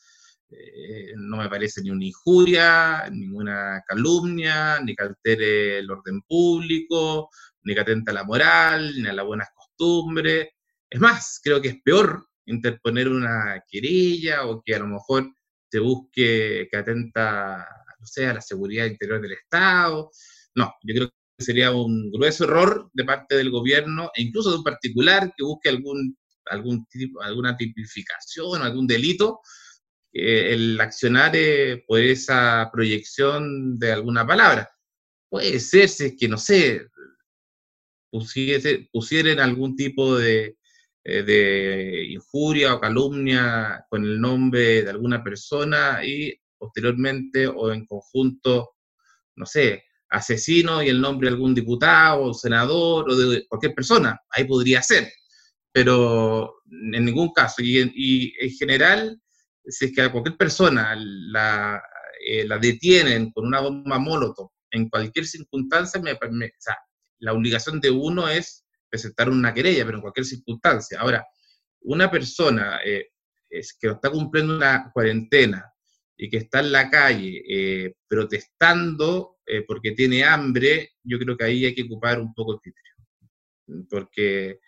Eh, 0.52 1.14
no 1.16 1.38
me 1.38 1.50
parece 1.50 1.82
ni 1.82 1.90
una 1.92 2.06
injuria, 2.06 3.10
ninguna 3.12 3.82
calumnia, 3.88 4.82
ni 4.82 4.94
que 4.96 5.04
altere 5.04 5.80
el 5.80 5.90
orden 5.90 6.22
público, 6.24 7.30
ni 7.64 7.74
que 7.74 7.80
atenta 7.82 8.12
a 8.12 8.16
la 8.16 8.24
moral, 8.26 8.94
ni 9.02 9.08
a 9.08 9.14
las 9.14 9.26
buenas 9.26 9.50
costumbres. 9.56 10.50
Es 10.90 11.00
más, 11.00 11.40
creo 11.44 11.62
que 11.62 11.70
es 11.70 11.82
peor 11.82 12.28
interponer 12.46 13.08
una 13.08 13.64
querella 13.70 14.46
o 14.48 14.62
que 14.62 14.76
a 14.76 14.80
lo 14.80 14.88
mejor 14.88 15.32
se 15.70 15.80
busque 15.80 16.68
que 16.72 16.78
atenta, 16.78 17.66
no 18.00 18.06
sé, 18.06 18.28
a 18.28 18.34
la 18.34 18.42
seguridad 18.42 18.86
interior 18.86 19.22
del 19.22 19.34
Estado. 19.34 20.12
No, 20.56 20.74
yo 20.84 20.96
creo 20.96 21.10
que 21.10 21.46
sería 21.46 21.72
un 21.72 22.12
grueso 22.12 22.46
error 22.46 22.90
de 22.94 23.06
parte 23.06 23.36
del 23.36 23.52
gobierno 23.52 24.12
e 24.16 24.24
incluso 24.24 24.52
de 24.52 24.58
un 24.58 24.64
particular 24.64 25.34
que 25.38 25.44
busque 25.44 25.70
algún, 25.70 26.18
algún 26.46 26.86
tipo, 26.88 27.22
alguna 27.22 27.56
tipificación, 27.56 28.62
algún 28.62 28.88
delito, 28.88 29.42
el 30.12 30.80
accionar 30.82 31.34
por 31.88 32.00
esa 32.00 32.70
proyección 32.74 33.78
de 33.78 33.92
alguna 33.92 34.26
palabra. 34.26 34.70
Puede 35.30 35.60
ser 35.60 36.16
que, 36.18 36.28
no 36.28 36.38
sé, 36.38 36.88
pusiese, 38.10 38.90
pusieran 38.92 39.40
algún 39.40 39.76
tipo 39.76 40.18
de, 40.18 40.46
eh, 40.46 40.59
de 41.04 42.06
injuria 42.10 42.76
o 42.76 42.80
calumnia 42.80 43.86
con 43.90 44.04
el 44.04 44.20
nombre 44.20 44.84
de 44.84 44.90
alguna 44.90 45.24
persona 45.24 46.04
y 46.04 46.34
posteriormente 46.58 47.48
o 47.48 47.72
en 47.72 47.86
conjunto, 47.86 48.72
no 49.36 49.46
sé, 49.46 49.84
asesino 50.10 50.84
y 50.84 50.90
el 50.90 51.00
nombre 51.00 51.28
de 51.28 51.36
algún 51.36 51.56
diputado 51.56 52.24
o 52.24 52.34
senador 52.34 53.10
o 53.10 53.16
de 53.16 53.48
cualquier 53.48 53.74
persona. 53.74 54.20
Ahí 54.30 54.44
podría 54.44 54.82
ser, 54.82 55.12
pero 55.72 56.56
en 56.66 57.06
ningún 57.06 57.32
caso. 57.32 57.62
Y, 57.62 58.34
en 58.40 58.52
general, 58.52 59.22
si 59.66 59.86
es 59.86 59.96
que 59.96 60.02
a 60.02 60.12
cualquier 60.12 60.38
persona 60.38 60.96
la, 60.98 61.82
eh, 62.26 62.46
la 62.46 62.58
detienen 62.58 63.32
con 63.32 63.46
una 63.46 63.62
bomba 63.62 64.00
molotov 64.00 64.50
en 64.72 64.90
cualquier 64.90 65.26
circunstancia, 65.26 66.02
me, 66.02 66.18
la 67.20 67.34
obligación 67.34 67.80
de 67.80 67.92
uno 67.92 68.28
es 68.28 68.66
presentar 68.90 69.30
una 69.30 69.54
querella, 69.54 69.86
pero 69.86 69.98
en 69.98 70.02
cualquier 70.02 70.26
circunstancia. 70.26 71.00
Ahora, 71.00 71.26
una 71.82 72.10
persona 72.10 72.80
eh, 72.84 73.10
es 73.50 73.78
que 73.80 73.88
está 73.88 74.10
cumpliendo 74.10 74.56
una 74.56 74.92
cuarentena 74.94 75.72
y 76.18 76.30
que 76.30 76.38
está 76.38 76.60
en 76.60 76.72
la 76.72 76.90
calle 76.90 77.44
eh, 77.48 77.94
protestando 78.08 79.38
eh, 79.46 79.64
porque 79.68 79.92
tiene 79.92 80.24
hambre, 80.24 80.92
yo 81.04 81.18
creo 81.18 81.38
que 81.38 81.46
ahí 81.46 81.66
hay 81.66 81.74
que 81.74 81.84
ocupar 81.84 82.20
un 82.20 82.34
poco 82.34 82.54
el 82.54 82.60
criterio. 82.60 83.88
Porque 83.90 84.60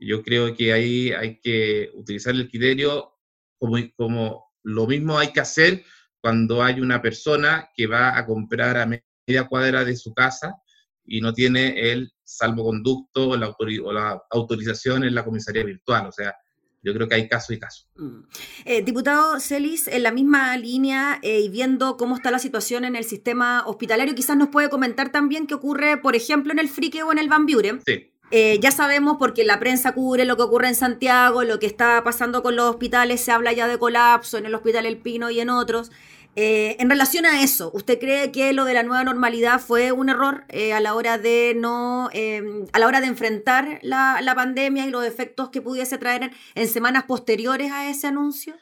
yo 0.00 0.22
creo 0.22 0.54
que 0.54 0.72
ahí 0.72 1.12
hay 1.12 1.40
que 1.40 1.90
utilizar 1.94 2.34
el 2.34 2.50
criterio 2.50 3.12
como, 3.58 3.78
como 3.96 4.52
lo 4.62 4.86
mismo 4.86 5.18
hay 5.18 5.32
que 5.32 5.40
hacer 5.40 5.84
cuando 6.20 6.62
hay 6.62 6.80
una 6.80 7.00
persona 7.00 7.70
que 7.74 7.86
va 7.86 8.18
a 8.18 8.26
comprar 8.26 8.76
a 8.76 8.86
media 8.86 9.44
cuadra 9.48 9.84
de 9.84 9.96
su 9.96 10.12
casa 10.12 10.56
y 11.04 11.20
no 11.20 11.32
tiene 11.32 11.92
el 11.92 12.12
salvoconducto 12.26 13.30
o 13.30 13.36
la, 13.36 13.48
o 13.48 13.92
la 13.92 14.22
autorización 14.30 15.04
en 15.04 15.14
la 15.14 15.24
comisaría 15.24 15.64
virtual. 15.64 16.06
O 16.08 16.12
sea, 16.12 16.34
yo 16.82 16.92
creo 16.94 17.08
que 17.08 17.14
hay 17.14 17.28
caso 17.28 17.52
y 17.52 17.58
caso. 17.58 17.86
Mm. 17.96 18.20
Eh, 18.64 18.82
diputado 18.82 19.40
Celis, 19.40 19.88
en 19.88 20.02
la 20.02 20.12
misma 20.12 20.56
línea 20.56 21.18
eh, 21.22 21.40
y 21.40 21.48
viendo 21.48 21.96
cómo 21.96 22.16
está 22.16 22.30
la 22.30 22.38
situación 22.38 22.84
en 22.84 22.96
el 22.96 23.04
sistema 23.04 23.64
hospitalario, 23.66 24.14
quizás 24.14 24.36
nos 24.36 24.48
puede 24.48 24.68
comentar 24.68 25.10
también 25.10 25.46
qué 25.46 25.54
ocurre, 25.54 25.96
por 25.96 26.14
ejemplo, 26.14 26.52
en 26.52 26.58
el 26.58 26.68
Frique 26.68 27.02
o 27.02 27.12
en 27.12 27.18
el 27.18 27.28
Van 27.28 27.46
Buren. 27.46 27.80
Sí. 27.84 28.12
Eh, 28.32 28.58
ya 28.60 28.72
sabemos 28.72 29.16
porque 29.18 29.44
la 29.44 29.60
prensa 29.60 29.92
cubre 29.92 30.24
lo 30.24 30.36
que 30.36 30.42
ocurre 30.42 30.68
en 30.68 30.74
Santiago, 30.74 31.44
lo 31.44 31.60
que 31.60 31.66
está 31.66 32.02
pasando 32.02 32.42
con 32.42 32.56
los 32.56 32.70
hospitales, 32.70 33.20
se 33.20 33.30
habla 33.30 33.52
ya 33.52 33.68
de 33.68 33.78
colapso 33.78 34.36
en 34.36 34.46
el 34.46 34.54
Hospital 34.54 34.84
El 34.84 34.98
Pino 34.98 35.30
y 35.30 35.38
en 35.38 35.48
otros. 35.50 35.92
Eh, 36.38 36.76
en 36.80 36.90
relación 36.90 37.24
a 37.24 37.42
eso, 37.42 37.70
¿usted 37.72 37.98
cree 37.98 38.30
que 38.30 38.52
lo 38.52 38.66
de 38.66 38.74
la 38.74 38.82
nueva 38.82 39.02
normalidad 39.04 39.58
fue 39.58 39.90
un 39.90 40.10
error 40.10 40.44
eh, 40.50 40.74
a 40.74 40.80
la 40.80 40.94
hora 40.94 41.16
de 41.16 41.54
no, 41.56 42.10
em, 42.12 42.66
a 42.74 42.78
la 42.78 42.86
hora 42.86 43.00
de 43.00 43.06
enfrentar 43.06 43.78
la, 43.80 44.32
pandemia 44.36 44.84
y 44.84 44.90
los 44.90 45.06
efectos 45.06 45.48
que 45.48 45.62
pudiese 45.62 45.96
traer 45.96 46.30
en, 46.54 46.68
semanas 46.68 47.04
posteriores 47.04 47.72
a 47.72 47.88
ese 47.88 48.08
anuncio? 48.08 48.54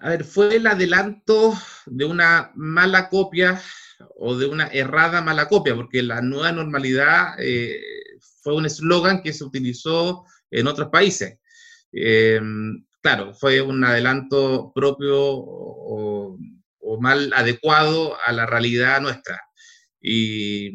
A 0.00 0.10
ver, 0.10 0.22
fue 0.22 0.54
el 0.54 0.66
adelanto 0.68 1.58
de 1.86 2.04
una 2.04 2.52
mala 2.54 3.08
copia 3.08 3.60
o 4.16 4.36
de 4.36 4.46
una 4.46 4.68
errada 4.68 5.20
mala 5.20 5.48
copia, 5.48 5.74
porque 5.74 6.04
la 6.04 6.22
nueva 6.22 6.52
normalidad 6.52 7.34
eh, 7.40 7.80
fue 8.44 8.54
un 8.54 8.64
eslogan 8.64 9.22
que 9.24 9.32
se 9.32 9.42
utilizó 9.42 10.24
en 10.52 10.68
otros 10.68 10.88
países. 10.90 11.36
Em, 11.90 12.84
claro, 13.00 13.34
fue 13.34 13.60
un 13.60 13.82
adelanto 13.82 14.70
propio 14.72 15.16
o 15.20 16.38
o 16.88 16.98
mal 16.98 17.32
adecuado 17.34 18.16
a 18.24 18.32
la 18.32 18.46
realidad 18.46 19.00
nuestra. 19.00 19.42
Y 20.00 20.72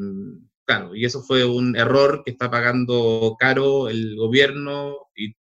claro, 0.65 0.95
y 0.95 1.05
eso 1.05 1.23
fue 1.23 1.43
un 1.43 1.75
error 1.75 2.21
que 2.23 2.31
está 2.31 2.51
pagando 2.51 3.35
caro 3.39 3.89
el 3.89 4.15
gobierno 4.15 5.07
y 5.15 5.35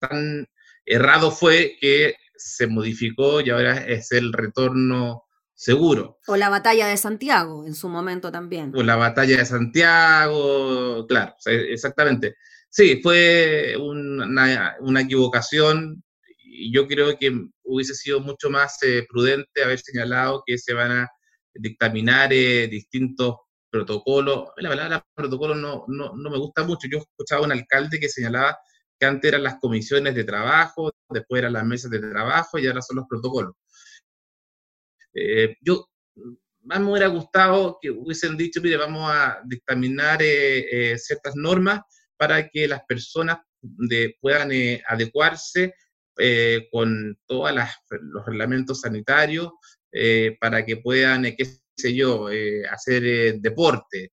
tan 0.00 0.46
errado 0.86 1.30
fue 1.30 1.76
que 1.80 2.16
se 2.34 2.66
modificó 2.66 3.40
y 3.42 3.50
ahora 3.50 3.76
es 3.86 4.12
el 4.12 4.32
retorno 4.32 5.24
seguro. 5.54 6.18
O 6.26 6.36
la 6.36 6.48
batalla 6.48 6.86
de 6.86 6.96
Santiago 6.96 7.66
en 7.66 7.74
su 7.74 7.88
momento 7.88 8.32
también. 8.32 8.72
O 8.74 8.82
la 8.82 8.96
batalla 8.96 9.38
de 9.38 9.44
Santiago, 9.44 11.06
claro, 11.06 11.34
exactamente. 11.44 12.36
Sí, 12.70 13.00
fue 13.02 13.76
una, 13.78 14.76
una 14.80 15.00
equivocación 15.02 16.02
y 16.56 16.72
yo 16.72 16.86
creo 16.86 17.16
que 17.18 17.30
hubiese 17.64 17.94
sido 17.94 18.20
mucho 18.20 18.48
más 18.50 18.82
eh, 18.82 19.06
prudente 19.08 19.62
haber 19.62 19.78
señalado 19.78 20.42
que 20.46 20.56
se 20.58 20.72
van 20.72 20.92
a 20.92 21.08
dictaminar 21.54 22.32
eh, 22.32 22.66
distintos 22.68 23.36
protocolos. 23.70 24.50
La 24.56 24.70
palabra 24.70 25.06
protocolo 25.14 25.54
no, 25.54 25.84
no, 25.88 26.14
no, 26.16 26.30
me 26.30 26.38
gusta 26.38 26.64
mucho. 26.64 26.88
Yo 26.90 26.98
escuchaba 26.98 27.42
a 27.42 27.44
un 27.44 27.52
alcalde 27.52 28.00
que 28.00 28.08
señalaba 28.08 28.56
que 28.98 29.06
antes 29.06 29.28
eran 29.28 29.42
las 29.42 29.56
comisiones 29.60 30.14
de 30.14 30.24
trabajo, 30.24 30.90
después 31.10 31.40
eran 31.40 31.52
las 31.52 31.64
mesas 31.64 31.90
de 31.90 31.98
trabajo 31.98 32.58
y 32.58 32.66
ahora 32.66 32.80
son 32.80 32.96
los 32.96 33.06
protocolos. 33.08 33.52
Eh, 35.14 35.56
yo 35.60 35.86
más 36.62 36.80
me 36.80 36.90
hubiera 36.90 37.08
gustado 37.08 37.78
que 37.80 37.90
hubiesen 37.90 38.36
dicho, 38.36 38.60
mire, 38.60 38.76
vamos 38.76 39.10
a 39.10 39.40
dictaminar 39.44 40.20
ciertas 40.98 41.36
normas 41.36 41.80
para 42.16 42.48
que 42.48 42.66
las 42.66 42.82
personas 42.86 43.38
de, 43.60 44.16
puedan 44.20 44.50
adecuarse 44.88 45.74
eh, 46.18 46.68
con 46.72 47.18
todos 47.26 47.52
los 47.52 48.26
reglamentos 48.26 48.80
sanitarios 48.80 49.52
eh, 49.92 50.36
para 50.40 50.64
que 50.64 50.78
puedan, 50.78 51.26
eh, 51.26 51.36
qué 51.36 51.44
sé 51.76 51.94
yo, 51.94 52.28
hacer 52.70 53.38
deporte, 53.38 54.12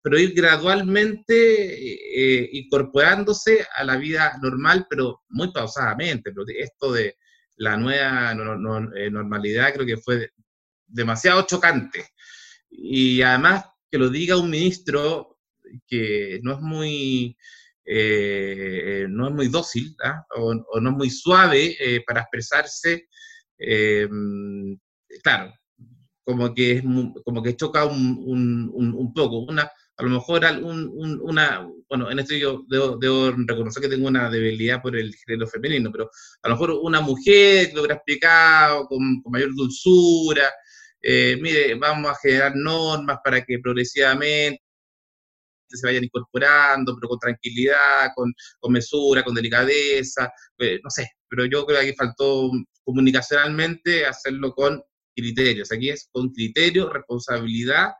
pero 0.00 0.18
ir 0.18 0.32
gradualmente 0.32 2.48
incorporándose 2.52 3.66
a 3.76 3.84
la 3.84 3.96
vida 3.96 4.38
normal, 4.40 4.86
pero 4.88 5.22
muy 5.28 5.52
pausadamente. 5.52 6.32
Pero 6.32 6.46
esto 6.58 6.92
de 6.92 7.18
la 7.56 7.76
nueva 7.76 8.34
normalidad 8.34 9.74
creo 9.74 9.84
que 9.84 9.98
fue 9.98 10.30
demasiado 10.86 11.42
chocante. 11.42 12.06
Y 12.70 13.20
además 13.20 13.66
que 13.90 13.98
lo 13.98 14.08
diga 14.08 14.38
un 14.38 14.48
ministro 14.48 15.38
que 15.86 16.40
no 16.42 16.54
es 16.54 16.60
muy 16.60 17.36
eh, 17.90 19.06
no 19.08 19.28
es 19.28 19.34
muy 19.34 19.48
dócil 19.48 19.96
¿ah? 20.04 20.22
o, 20.36 20.54
no 20.54 20.90
es 20.90 20.96
muy 20.96 21.10
suave 21.10 21.76
eh, 21.80 22.02
para 22.06 22.20
expresarse, 22.20 23.08
eh, 23.58 24.06
claro, 25.22 25.54
como 26.22 26.54
que, 26.54 26.72
es, 26.72 26.82
como 27.24 27.42
que 27.42 27.56
choca 27.56 27.86
un, 27.86 28.70
un, 28.74 29.14
poco. 29.14 29.38
Una, 29.38 29.62
a 29.62 30.02
lo 30.02 30.10
mejor 30.10 30.42
una, 31.22 31.66
bueno, 31.88 32.10
en 32.10 32.18
esto 32.18 32.34
yo 32.34 32.64
debo, 32.68 33.32
reconocer 33.46 33.82
que 33.82 33.88
tengo 33.88 34.06
una 34.06 34.28
debilidad 34.28 34.82
por 34.82 34.94
el 34.94 35.14
género 35.14 35.46
femenino, 35.46 35.90
pero 35.90 36.10
a 36.42 36.48
lo 36.48 36.54
mejor 36.54 36.72
una 36.82 37.00
mujer 37.00 37.70
lo 37.72 37.80
hubiera 37.80 37.94
explicado 37.94 38.86
con, 38.86 39.22
mayor 39.30 39.54
dulzura, 39.54 40.50
eh, 41.00 41.38
mire, 41.40 41.74
vamos 41.76 42.10
a 42.10 42.16
generar 42.16 42.54
normas 42.54 43.18
para 43.24 43.42
que 43.42 43.58
progresivamente 43.58 44.62
se 45.76 45.86
vayan 45.86 46.04
incorporando, 46.04 46.94
pero 46.96 47.08
con 47.08 47.18
tranquilidad, 47.18 48.10
con, 48.14 48.32
mesura, 48.72 49.22
con 49.22 49.34
delicadeza, 49.34 50.32
eh, 50.58 50.80
no 50.82 50.90
sé, 50.90 51.10
pero 51.28 51.44
yo 51.46 51.66
creo 51.66 51.80
que 51.80 51.88
aquí 51.88 51.96
faltó 51.96 52.50
comunicacionalmente 52.84 54.06
hacerlo 54.06 54.52
con 54.54 54.82
criterios. 55.14 55.72
Aquí 55.72 55.90
es 55.90 56.08
con 56.12 56.30
criterio, 56.30 56.88
responsabilidad 56.90 57.92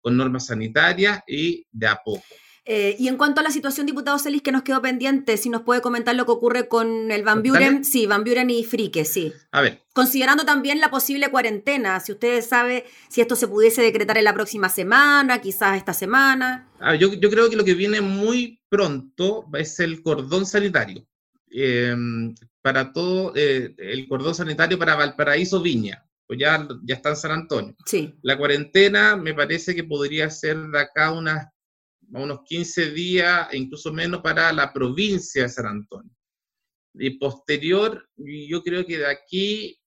con 0.00 0.16
normas 0.16 0.46
sanitarias 0.46 1.20
y 1.26 1.66
de 1.70 1.86
a 1.86 2.00
poco. 2.02 2.24
Eh, 2.64 2.96
y 2.98 3.08
en 3.08 3.16
cuanto 3.16 3.40
a 3.40 3.42
la 3.42 3.50
situación, 3.50 3.86
diputado 3.86 4.18
Celis, 4.18 4.42
que 4.42 4.52
nos 4.52 4.62
quedó 4.62 4.82
pendiente, 4.82 5.36
si 5.36 5.48
nos 5.48 5.62
puede 5.62 5.80
comentar 5.80 6.14
lo 6.14 6.26
que 6.26 6.32
ocurre 6.32 6.68
con 6.68 7.10
el 7.10 7.22
Van 7.22 7.42
Buren, 7.42 7.84
sí, 7.84 8.06
Van 8.06 8.22
Buren 8.24 8.50
y 8.50 8.64
Frique, 8.64 9.04
sí. 9.04 9.32
A 9.50 9.60
ver. 9.60 9.82
Considerando 9.92 10.44
también 10.44 10.80
la 10.80 10.90
posible 10.90 11.30
cuarentena, 11.30 12.00
si 12.00 12.12
ustedes 12.12 12.46
sabe 12.46 12.84
si 13.08 13.20
esto 13.20 13.36
se 13.36 13.48
pudiese 13.48 13.82
decretar 13.82 14.18
en 14.18 14.24
la 14.24 14.34
próxima 14.34 14.68
semana, 14.68 15.40
quizás 15.40 15.76
esta 15.76 15.94
semana. 15.94 16.68
yo, 16.98 17.14
yo, 17.14 17.30
creo 17.30 17.50
que 17.50 17.56
lo 17.56 17.64
que 17.64 17.74
viene 17.74 18.00
muy 18.00 18.60
pronto 18.68 19.46
es 19.54 19.80
el 19.80 20.02
cordón 20.02 20.46
sanitario. 20.46 21.04
Em, 21.50 22.34
para 22.62 22.92
todo, 22.92 23.32
eh, 23.34 23.74
el 23.78 24.06
cordón 24.06 24.34
sanitario 24.34 24.78
para 24.78 24.94
Valparaíso 24.94 25.60
Viña 25.60 26.04
pues 26.30 26.38
ya, 26.38 26.64
ya 26.84 26.94
está 26.94 27.08
en 27.08 27.16
San 27.16 27.32
Antonio. 27.32 27.74
Sí. 27.86 28.14
La 28.22 28.38
cuarentena 28.38 29.16
me 29.16 29.34
parece 29.34 29.74
que 29.74 29.82
podría 29.82 30.30
ser 30.30 30.58
de 30.58 30.78
acá 30.78 31.10
unas, 31.10 31.48
unos 32.12 32.40
15 32.44 32.90
días, 32.90 33.48
incluso 33.52 33.92
menos, 33.92 34.20
para 34.22 34.52
la 34.52 34.72
provincia 34.72 35.42
de 35.42 35.48
San 35.48 35.66
Antonio. 35.66 36.12
Y 36.94 37.18
posterior, 37.18 38.08
yo 38.16 38.62
creo 38.62 38.84
que 38.84 38.98
de 38.98 39.06
aquí, 39.06 39.80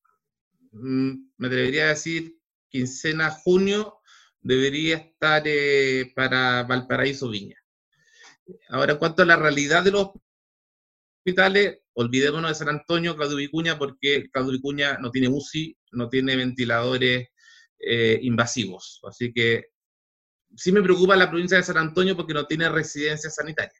mm, 0.72 1.12
me 1.38 1.50
debería 1.50 1.88
decir, 1.88 2.38
quincena 2.70 3.30
junio, 3.30 4.00
debería 4.42 4.98
estar 4.98 5.44
eh, 5.46 6.12
para 6.16 6.64
Valparaíso 6.64 7.30
Viña. 7.30 7.58
Ahora, 8.70 8.94
en 8.94 9.00
cuanto 9.00 9.24
a 9.24 9.26
la 9.26 9.36
realidad 9.36 9.84
de 9.84 9.92
los 9.92 10.10
hospitales, 11.20 11.80
olvidémonos 11.94 12.52
de 12.52 12.56
San 12.56 12.70
Antonio, 12.70 13.16
Claudio 13.16 13.38
Vicuña, 13.38 13.78
porque 13.78 14.30
Claudio 14.32 14.54
Vicuña 14.54 14.98
no 14.98 15.12
tiene 15.12 15.30
UCI, 15.30 15.78
no 15.92 16.10
tiene 16.10 16.36
ventiladores 16.36 17.30
eh, 17.80 18.20
invasivos. 18.22 19.00
Así 19.04 19.32
que 19.32 19.73
sí 20.56 20.72
me 20.72 20.82
preocupa 20.82 21.16
la 21.16 21.30
provincia 21.30 21.58
de 21.58 21.64
San 21.64 21.78
Antonio 21.78 22.16
porque 22.16 22.34
no 22.34 22.46
tiene 22.46 22.70
residencia 22.70 23.30
sanitaria. 23.30 23.80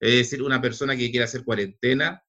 Es 0.00 0.14
decir, 0.14 0.42
una 0.42 0.60
persona 0.60 0.96
que 0.96 1.10
quiere 1.10 1.24
hacer 1.24 1.44
cuarentena 1.44 2.22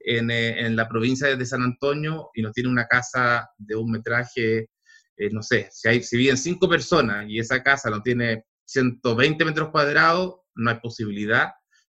en, 0.00 0.30
eh, 0.30 0.68
la 0.70 0.88
provincia 0.88 1.34
de 1.34 1.46
San 1.46 1.62
Antonio 1.62 2.30
y 2.34 2.42
no 2.42 2.52
tiene 2.52 2.68
una 2.68 2.86
casa 2.86 3.48
de 3.56 3.76
un 3.76 3.90
metraje, 3.90 4.68
eh, 5.16 5.30
no 5.30 5.42
sé, 5.42 5.68
si, 5.72 5.88
hay, 5.88 6.02
si 6.02 6.16
viven 6.16 6.36
cinco 6.36 6.68
personas 6.68 7.26
y 7.28 7.38
esa 7.38 7.62
casa 7.62 7.90
no 7.90 8.02
tiene 8.02 8.44
120 8.66 9.44
metros 9.44 9.70
cuadrados, 9.70 10.40
no 10.54 10.70
hay 10.70 10.78
posibilidad 10.80 11.52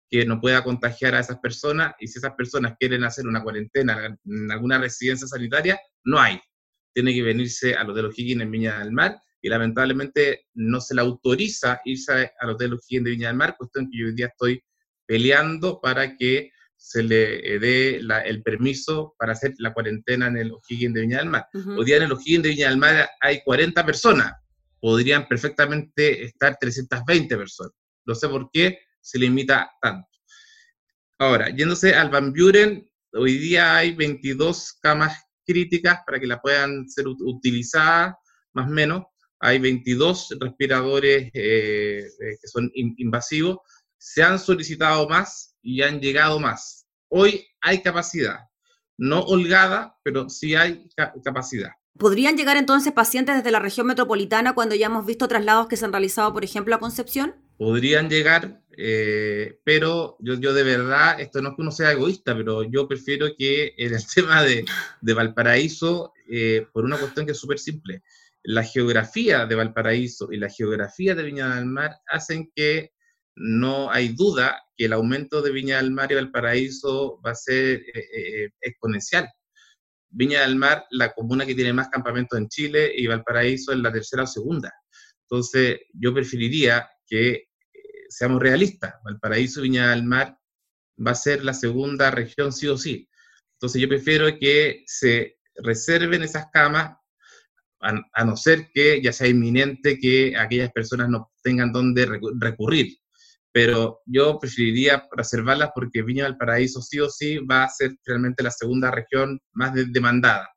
que 0.08 0.26
no 0.26 0.40
pueda 0.40 0.62
contagiar 0.62 1.14
a 1.14 1.20
esas 1.20 1.38
personas 1.38 1.94
y 1.98 2.06
si 2.06 2.18
esas 2.18 2.34
personas 2.34 2.74
quieren 2.78 3.04
hacer 3.04 3.26
una 3.26 3.42
cuarentena 3.42 4.16
en 4.24 4.50
alguna 4.50 4.78
residencia 4.78 5.26
sanitaria, 5.26 5.80
no 6.04 6.18
hay. 6.20 6.40
Tiene 6.92 7.14
que 7.14 7.22
venirse 7.22 7.74
al 7.74 7.90
Hotel 7.90 8.06
O'Higgins 8.06 8.42
en 8.42 8.50
Viña 8.50 8.78
del 8.78 8.92
Mar 8.92 9.18
y 9.42 9.48
lamentablemente 9.48 10.46
no 10.54 10.80
se 10.80 10.94
le 10.94 11.00
autoriza 11.00 11.80
irse 11.84 12.32
al 12.38 12.50
Hotel 12.50 12.74
O'Higgins 12.74 13.04
de 13.04 13.10
Viña 13.10 13.28
del 13.28 13.36
Mar, 13.36 13.56
cuestión 13.58 13.90
que 13.90 13.98
yo 13.98 14.06
hoy 14.06 14.14
día 14.14 14.26
estoy 14.26 14.64
peleando 15.04 15.80
para 15.80 16.16
que 16.16 16.52
se 16.76 17.02
le 17.02 17.58
dé 17.58 18.00
el 18.24 18.42
permiso 18.42 19.14
para 19.18 19.32
hacer 19.32 19.54
la 19.58 19.74
cuarentena 19.74 20.28
en 20.28 20.36
el 20.36 20.52
O'Higgins 20.52 20.94
de 20.94 21.00
Viña 21.00 21.18
del 21.18 21.28
Mar. 21.28 21.46
Hoy 21.52 21.84
día 21.84 21.96
en 21.96 22.04
el 22.04 22.12
O'Higgins 22.12 22.44
de 22.44 22.48
Viña 22.50 22.68
del 22.68 22.78
Mar 22.78 23.10
hay 23.20 23.42
40 23.44 23.84
personas, 23.84 24.32
podrían 24.80 25.26
perfectamente 25.26 26.24
estar 26.24 26.56
320 26.58 27.36
personas. 27.36 27.72
No 28.04 28.14
sé 28.14 28.28
por 28.28 28.48
qué, 28.52 28.78
se 29.00 29.18
limita 29.18 29.70
tanto. 29.80 30.08
Ahora, 31.18 31.50
yéndose 31.50 31.94
al 31.94 32.10
Van 32.10 32.32
Buren, 32.32 32.88
hoy 33.12 33.38
día 33.38 33.76
hay 33.76 33.94
22 33.94 34.78
camas 34.80 35.20
críticas 35.44 36.00
para 36.06 36.20
que 36.20 36.26
la 36.26 36.40
puedan 36.40 36.88
ser 36.88 37.06
utilizadas, 37.08 38.14
más 38.52 38.68
o 38.68 38.70
menos. 38.70 39.04
Hay 39.44 39.58
22 39.58 40.36
respiradores 40.38 41.30
eh, 41.34 41.98
eh, 42.04 42.38
que 42.40 42.46
son 42.46 42.70
invasivos. 42.74 43.58
Se 43.98 44.22
han 44.22 44.38
solicitado 44.38 45.08
más 45.08 45.56
y 45.60 45.82
han 45.82 46.00
llegado 46.00 46.38
más. 46.38 46.86
Hoy 47.08 47.44
hay 47.60 47.82
capacidad, 47.82 48.38
no 48.96 49.20
holgada, 49.20 49.98
pero 50.04 50.28
sí 50.28 50.54
hay 50.54 50.88
capacidad. 51.24 51.70
¿Podrían 51.98 52.36
llegar 52.36 52.56
entonces 52.56 52.92
pacientes 52.92 53.34
desde 53.34 53.50
la 53.50 53.58
región 53.58 53.88
metropolitana 53.88 54.54
cuando 54.54 54.76
ya 54.76 54.86
hemos 54.86 55.04
visto 55.04 55.26
traslados 55.26 55.66
que 55.66 55.76
se 55.76 55.86
han 55.86 55.92
realizado, 55.92 56.32
por 56.32 56.44
ejemplo, 56.44 56.76
a 56.76 56.78
Concepción? 56.78 57.34
Podrían 57.58 58.08
llegar, 58.08 58.62
eh, 58.78 59.58
pero 59.64 60.16
yo, 60.20 60.34
yo, 60.34 60.54
de 60.54 60.62
verdad, 60.62 61.20
esto 61.20 61.42
no 61.42 61.50
es 61.50 61.56
que 61.56 61.62
uno 61.62 61.72
sea 61.72 61.90
egoísta, 61.90 62.36
pero 62.36 62.62
yo 62.62 62.86
prefiero 62.86 63.26
que 63.36 63.74
en 63.76 63.92
el 63.92 64.02
tema 64.14 64.44
de, 64.44 64.64
de 65.00 65.14
Valparaíso, 65.14 66.12
eh, 66.30 66.64
por 66.72 66.84
una 66.84 66.96
cuestión 66.96 67.26
que 67.26 67.32
es 67.32 67.38
súper 67.38 67.58
simple, 67.58 68.04
la 68.44 68.64
geografía 68.64 69.46
de 69.46 69.54
Valparaíso 69.54 70.32
y 70.32 70.36
la 70.36 70.48
geografía 70.48 71.14
de 71.14 71.22
Viña 71.22 71.54
del 71.54 71.66
Mar 71.66 71.98
hacen 72.08 72.50
que 72.54 72.92
no 73.36 73.90
hay 73.90 74.08
duda 74.08 74.60
que 74.76 74.86
el 74.86 74.92
aumento 74.92 75.42
de 75.42 75.52
Viña 75.52 75.76
del 75.78 75.90
Mar 75.90 76.10
y 76.10 76.16
Valparaíso 76.16 77.20
va 77.24 77.30
a 77.30 77.36
ser 77.36 77.82
eh, 77.94 78.50
exponencial. 78.60 79.28
Viña 80.10 80.42
del 80.42 80.56
Mar, 80.56 80.84
la 80.90 81.12
comuna 81.12 81.46
que 81.46 81.54
tiene 81.54 81.72
más 81.72 81.88
campamentos 81.88 82.38
en 82.38 82.48
Chile, 82.48 82.92
y 82.94 83.06
Valparaíso 83.06 83.72
es 83.72 83.78
la 83.78 83.92
tercera 83.92 84.24
o 84.24 84.26
segunda. 84.26 84.72
Entonces, 85.22 85.80
yo 85.94 86.12
preferiría 86.12 86.88
que 87.06 87.30
eh, 87.30 87.46
seamos 88.08 88.42
realistas. 88.42 88.94
Valparaíso 89.04 89.60
y 89.60 89.64
Viña 89.64 89.90
del 89.90 90.04
Mar 90.04 90.36
va 91.04 91.12
a 91.12 91.14
ser 91.14 91.44
la 91.44 91.54
segunda 91.54 92.10
región 92.10 92.52
sí 92.52 92.68
o 92.68 92.76
sí. 92.76 93.08
Entonces, 93.54 93.80
yo 93.80 93.88
prefiero 93.88 94.26
que 94.38 94.82
se 94.86 95.38
reserven 95.56 96.22
esas 96.22 96.46
camas, 96.52 96.96
a 97.82 98.24
no 98.24 98.36
ser 98.36 98.70
que 98.72 99.02
ya 99.02 99.12
sea 99.12 99.26
inminente 99.26 99.98
que 99.98 100.36
aquellas 100.36 100.70
personas 100.70 101.08
no 101.08 101.32
tengan 101.42 101.72
dónde 101.72 102.06
recurrir 102.40 102.96
pero 103.52 104.00
yo 104.06 104.38
preferiría 104.38 105.06
reservarlas 105.14 105.70
porque 105.74 106.02
Viña 106.02 106.24
del 106.24 106.38
Paraíso 106.38 106.80
sí 106.80 106.98
o 106.98 107.10
sí 107.10 107.38
va 107.38 107.64
a 107.64 107.68
ser 107.68 107.92
realmente 108.04 108.42
la 108.42 108.50
segunda 108.50 108.90
región 108.90 109.38
más 109.52 109.72
demandada. 109.92 110.48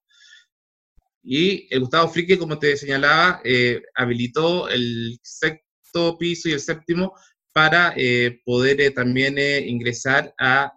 Y 1.21 1.67
el 1.73 1.81
Gustavo 1.81 2.07
Frique, 2.07 2.38
como 2.38 2.57
te 2.57 2.77
señalaba, 2.77 3.41
eh, 3.43 3.81
habilitó 3.95 4.69
el 4.69 5.19
sexto 5.21 6.17
piso 6.17 6.47
y 6.47 6.53
el 6.53 6.59
séptimo 6.59 7.13
para 7.51 7.93
eh, 7.97 8.39
poder 8.45 8.79
eh, 8.79 8.91
también 8.91 9.38
ingresar 9.38 10.33
a 10.39 10.71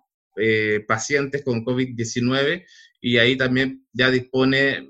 pacientes 0.86 1.42
con 1.42 1.64
COVID-19 1.64 2.64
y 3.00 3.18
ahí 3.18 3.36
también 3.36 3.84
ya 3.92 4.08
dispone 4.08 4.88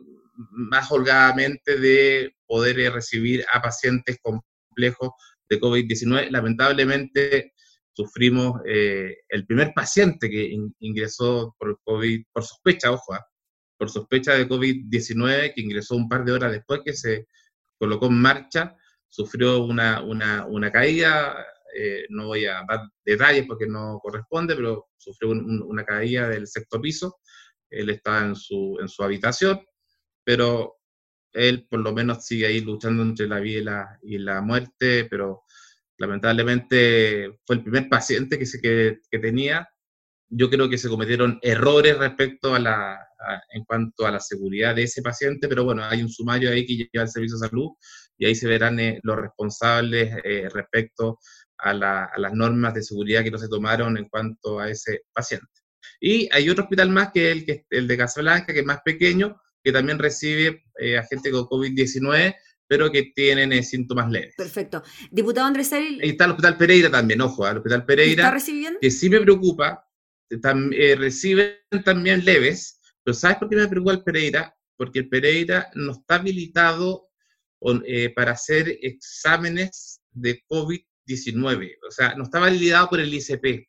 más 0.51 0.91
holgadamente 0.91 1.79
de 1.79 2.35
poder 2.47 2.93
recibir 2.93 3.45
a 3.53 3.61
pacientes 3.61 4.19
complejos 4.23 5.11
de 5.49 5.61
COVID-19. 5.61 6.31
Lamentablemente 6.31 7.53
sufrimos 7.93 8.61
eh, 8.67 9.17
el 9.29 9.47
primer 9.47 9.73
paciente 9.75 10.31
que 10.31 10.57
ingresó 10.79 11.55
por 11.59 11.81
COVID, 11.83 12.25
por 12.33 12.45
sospecha, 12.45 12.93
ojo, 12.93 13.15
¿ah? 13.15 13.27
por 13.77 13.91
sospecha 13.91 14.35
de 14.35 14.49
COVID-19, 14.49 15.55
que 15.55 15.61
ingresó 15.61 15.97
un 15.97 16.09
par 16.09 16.25
de 16.25 16.33
horas 16.33 16.53
después 16.53 16.83
que 16.85 16.93
se 16.93 17.27
colocó 17.79 18.07
en 18.07 18.21
marcha, 18.21 18.77
sufrió 19.09 19.65
una, 19.65 20.03
una, 20.03 20.47
una 20.47 20.71
caída, 20.71 21.45
eh, 21.77 22.05
no 22.11 22.27
voy 22.29 22.47
a 22.47 22.65
dar 22.69 22.89
detalles 23.05 23.47
porque 23.47 23.67
no 23.67 23.99
corresponde, 24.03 24.55
pero 24.55 24.89
sufrió 24.97 25.31
una 25.31 25.85
caída 25.85 26.29
del 26.29 26.47
sexto 26.47 26.81
piso, 26.81 27.19
él 27.71 27.91
estaba 27.91 28.21
en 28.21 28.35
su, 28.35 28.77
en 28.81 28.89
su 28.89 29.03
habitación, 29.03 29.61
pero 30.29 30.77
él 31.33 31.67
por 31.71 31.81
lo 31.81 31.95
menos 31.95 32.27
sigue 32.27 32.45
ahí 32.45 32.61
luchando 32.61 33.03
entre 33.03 33.27
la 33.27 33.41
vida 33.41 33.59
y 33.59 33.65
la, 33.65 33.99
y 34.03 34.19
la 34.19 34.43
muerte, 34.43 35.07
pero 35.07 35.45
lamentablemente 35.97 37.39
fue 37.47 37.57
el 37.57 37.63
primer 37.63 37.89
paciente 37.89 38.39
que, 38.39 38.45
se, 38.45 38.61
que, 38.61 38.99
que 39.11 39.19
tenía. 39.21 39.67
Yo 40.29 40.51
creo 40.51 40.69
que 40.69 40.77
se 40.77 40.91
cometieron 40.91 41.39
errores 41.41 41.97
respecto 41.97 42.55
a 42.55 42.59
la, 42.59 42.99
en 43.55 43.65
cuanto 43.65 44.07
a 44.07 44.11
la 44.11 44.21
seguridad 44.21 44.75
de 44.75 44.83
ese 44.83 45.01
paciente, 45.01 45.49
pero 45.49 45.65
bueno, 45.65 45.83
hay 45.83 46.03
un 46.03 46.11
sumario 46.11 46.51
ahí 46.51 46.67
que 46.67 46.77
lleva 46.77 47.05
el 47.05 47.09
Servicio 47.09 47.39
de 47.39 47.49
Salud 47.49 47.71
y 48.19 48.27
ahí 48.27 48.35
se 48.35 48.49
verán 48.49 48.79
eh, 48.81 49.01
los 49.05 49.17
responsables 49.17 50.15
eh, 50.25 50.47
respecto 50.53 51.21
a, 51.57 51.73
la, 51.73 52.05
a, 52.05 52.19
las 52.19 52.35
normas 52.35 52.75
de 52.75 52.83
seguridad 52.83 53.25
que 53.25 53.31
no 53.31 53.39
se 53.39 53.49
tomaron 53.49 53.97
en 53.97 54.11
cuanto 54.11 54.61
a 54.61 54.69
ese 54.69 55.05
paciente. 55.11 55.47
Y 55.99 56.29
hay 56.33 56.51
otro 56.51 56.65
hospital 56.65 56.91
más 56.91 57.13
que 57.13 57.33
el, 57.33 57.47
que, 57.47 57.65
el 57.71 57.89
de 57.89 57.97
Casablanca, 57.97 58.53
que 58.53 58.61
es 58.61 58.67
más 58.67 58.83
pequeño, 58.85 59.41
que 59.69 59.73
también 59.73 59.99
recibe 59.99 60.65
eh, 60.79 60.97
a 60.97 61.05
gente 61.05 61.31
con 61.31 61.45
COVID-19, 61.45 62.35
pero 62.67 62.91
que 62.91 63.13
tienen 63.15 63.53
eh, 63.53 63.63
síntomas 63.63 64.11
leves. 64.11 64.35
Perfecto. 64.35 64.83
Diputado 65.11 65.47
Andrés 65.47 65.71
Ahí 65.75 65.99
está 66.01 66.25
el 66.25 66.31
Hospital 66.31 66.57
Pereira 66.57 66.91
también, 66.91 67.21
ojo, 67.21 67.47
el 67.47 67.59
Hospital 67.59 67.85
Pereira. 67.85 68.23
¿Está 68.23 68.31
recibiendo? 68.31 68.81
Que 68.81 68.91
sí 68.91 69.11
me 69.11 69.21
preocupa, 69.21 69.87
eh, 70.31 70.97
reciben 70.97 71.55
también 71.85 72.25
leves, 72.25 72.81
pero 73.05 73.15
¿sabes 73.15 73.37
por 73.37 73.51
qué 73.51 73.57
me 73.57 73.69
preocupa 73.69 73.93
el 73.93 74.03
Pereira? 74.03 74.57
Porque 74.75 75.01
el 75.01 75.11
Pereira 75.11 75.69
no 75.75 75.93
está 75.93 76.15
habilitado 76.15 77.11
eh, 77.85 78.11
para 78.15 78.33
hacer 78.33 78.79
exámenes 78.81 80.01
de 80.13 80.43
COVID-19, 80.49 81.75
o 81.87 81.91
sea, 81.91 82.15
no 82.15 82.25
está 82.25 82.39
validado 82.39 82.89
por 82.89 83.01
el 83.01 83.13
ICP. 83.13 83.69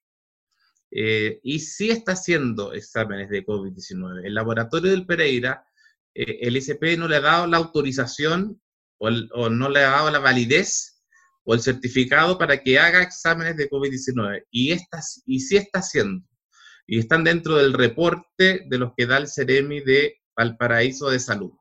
y 1.44 1.60
sí 1.60 1.90
está 1.90 2.14
haciendo 2.14 2.72
exámenes 2.72 3.30
de 3.30 3.46
COVID-19. 3.46 4.26
El 4.26 4.34
laboratorio 4.34 4.92
del 4.92 5.06
Pereira, 5.06 5.66
el 6.14 6.58
ICP 6.58 6.98
no 6.98 7.08
le 7.08 7.18
ha 7.18 7.22
dado 7.22 7.48
la 7.48 7.58
autorización 7.58 8.62
o, 8.98 9.50
no 9.50 9.70
le 9.70 9.80
ha 9.80 9.92
dado 9.92 10.12
la 10.12 10.20
validez 10.20 11.02
o 11.44 11.54
el 11.54 11.62
certificado 11.62 12.38
para 12.38 12.62
que 12.62 12.78
haga 12.78 13.02
exámenes 13.02 13.58
de 13.58 13.70
COVID-19. 13.70 14.46
Y, 14.52 14.74
y 15.26 15.40
sí 15.40 15.58
está 15.58 15.80
haciendo. 15.80 16.26
Y 16.86 17.00
están 17.00 17.24
dentro 17.24 17.56
del 17.56 17.74
reporte 17.74 18.66
de 18.68 18.78
los 18.78 18.92
que 18.98 19.06
da 19.06 19.18
el 19.18 19.28
CEREMI 19.28 19.82
de 19.82 20.20
Valparaíso 20.36 21.10
de 21.10 21.20
Salud. 21.20 21.52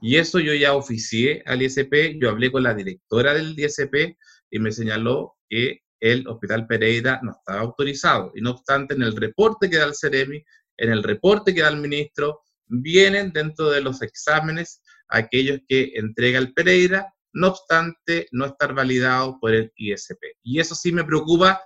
Y 0.00 0.16
eso 0.16 0.40
yo 0.40 0.54
ya 0.54 0.74
oficié 0.74 1.42
al 1.46 1.62
ISP, 1.62 2.18
yo 2.20 2.30
hablé 2.30 2.52
con 2.52 2.62
la 2.62 2.74
directora 2.74 3.34
del 3.34 3.58
ISP 3.58 4.16
y 4.50 4.58
me 4.58 4.72
señaló 4.72 5.36
que 5.48 5.80
el 6.00 6.26
Hospital 6.28 6.66
Pereira 6.66 7.20
no 7.22 7.32
estaba 7.32 7.60
autorizado. 7.60 8.32
Y 8.34 8.40
no 8.40 8.52
obstante, 8.52 8.94
en 8.94 9.02
el 9.02 9.16
reporte 9.16 9.68
que 9.68 9.76
da 9.76 9.86
el 9.86 9.94
CEREMI, 9.94 10.44
en 10.76 10.90
el 10.90 11.02
reporte 11.02 11.54
que 11.54 11.62
da 11.62 11.68
el 11.68 11.76
ministro, 11.76 12.42
vienen 12.70 13.32
dentro 13.32 13.70
de 13.70 13.80
los 13.80 14.00
exámenes 14.02 14.82
aquellos 15.08 15.60
que 15.68 15.92
entrega 15.94 16.38
el 16.38 16.54
Pereira, 16.54 17.12
no 17.32 17.48
obstante 17.48 18.28
no 18.32 18.46
estar 18.46 18.74
validado 18.74 19.38
por 19.40 19.54
el 19.54 19.72
ISP. 19.76 20.18
Y 20.42 20.60
eso 20.60 20.74
sí 20.74 20.92
me 20.92 21.04
preocupa 21.04 21.60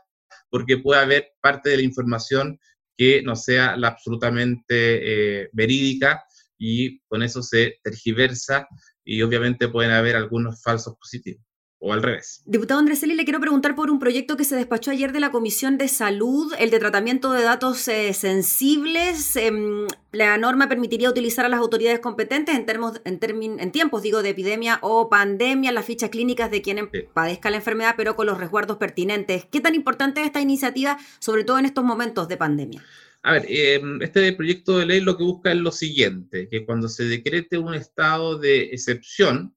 porque 0.50 0.78
puede 0.78 1.00
haber 1.00 1.32
parte 1.40 1.70
de 1.70 1.76
la 1.76 1.82
información 1.82 2.58
que 2.96 3.22
no 3.22 3.36
sea 3.36 3.76
la 3.76 3.88
absolutamente 3.88 5.42
eh, 5.42 5.50
verídica 5.52 6.24
y 6.58 7.00
con 7.06 7.22
eso 7.22 7.42
se 7.42 7.78
tergiversa 7.82 8.66
y 9.04 9.20
obviamente 9.22 9.68
pueden 9.68 9.90
haber 9.90 10.16
algunos 10.16 10.62
falsos 10.62 10.94
positivos 10.96 11.44
o 11.84 11.92
al 11.92 12.02
revés. 12.02 12.42
Diputado 12.46 12.80
Andreseli, 12.80 13.14
le 13.14 13.24
quiero 13.24 13.40
preguntar 13.40 13.74
por 13.74 13.90
un 13.90 13.98
proyecto 13.98 14.38
que 14.38 14.44
se 14.44 14.56
despachó 14.56 14.90
ayer 14.90 15.12
de 15.12 15.20
la 15.20 15.30
Comisión 15.30 15.76
de 15.76 15.88
Salud, 15.88 16.50
el 16.58 16.70
de 16.70 16.78
tratamiento 16.78 17.32
de 17.32 17.42
datos 17.42 17.86
eh, 17.88 18.14
sensibles. 18.14 19.36
Em, 19.36 19.86
la 20.10 20.38
norma 20.38 20.66
permitiría 20.66 21.10
utilizar 21.10 21.44
a 21.44 21.50
las 21.50 21.60
autoridades 21.60 22.00
competentes 22.00 22.54
en, 22.54 22.64
termos, 22.64 23.02
en, 23.04 23.20
en 23.60 23.70
tiempos 23.70 24.02
digo, 24.02 24.22
de 24.22 24.30
epidemia 24.30 24.78
o 24.80 25.10
pandemia 25.10 25.72
las 25.72 25.84
fichas 25.84 26.08
clínicas 26.08 26.50
de 26.50 26.62
quienes 26.62 26.86
padezcan 27.12 27.52
la 27.52 27.58
enfermedad, 27.58 27.94
pero 27.98 28.16
con 28.16 28.26
los 28.26 28.38
resguardos 28.38 28.78
pertinentes. 28.78 29.44
¿Qué 29.44 29.60
tan 29.60 29.74
importante 29.74 30.22
es 30.22 30.26
esta 30.26 30.40
iniciativa, 30.40 30.96
sobre 31.18 31.44
todo 31.44 31.58
en 31.58 31.66
estos 31.66 31.84
momentos 31.84 32.28
de 32.28 32.38
pandemia? 32.38 32.82
A 33.22 33.32
ver, 33.32 33.44
em, 33.48 34.00
este 34.00 34.32
proyecto 34.32 34.78
de 34.78 34.86
ley 34.86 35.00
lo 35.00 35.18
que 35.18 35.24
busca 35.24 35.52
es 35.52 35.58
lo 35.58 35.70
siguiente, 35.70 36.48
que 36.48 36.64
cuando 36.64 36.88
se 36.88 37.04
decrete 37.04 37.58
un 37.58 37.74
estado 37.74 38.38
de 38.38 38.70
excepción, 38.72 39.54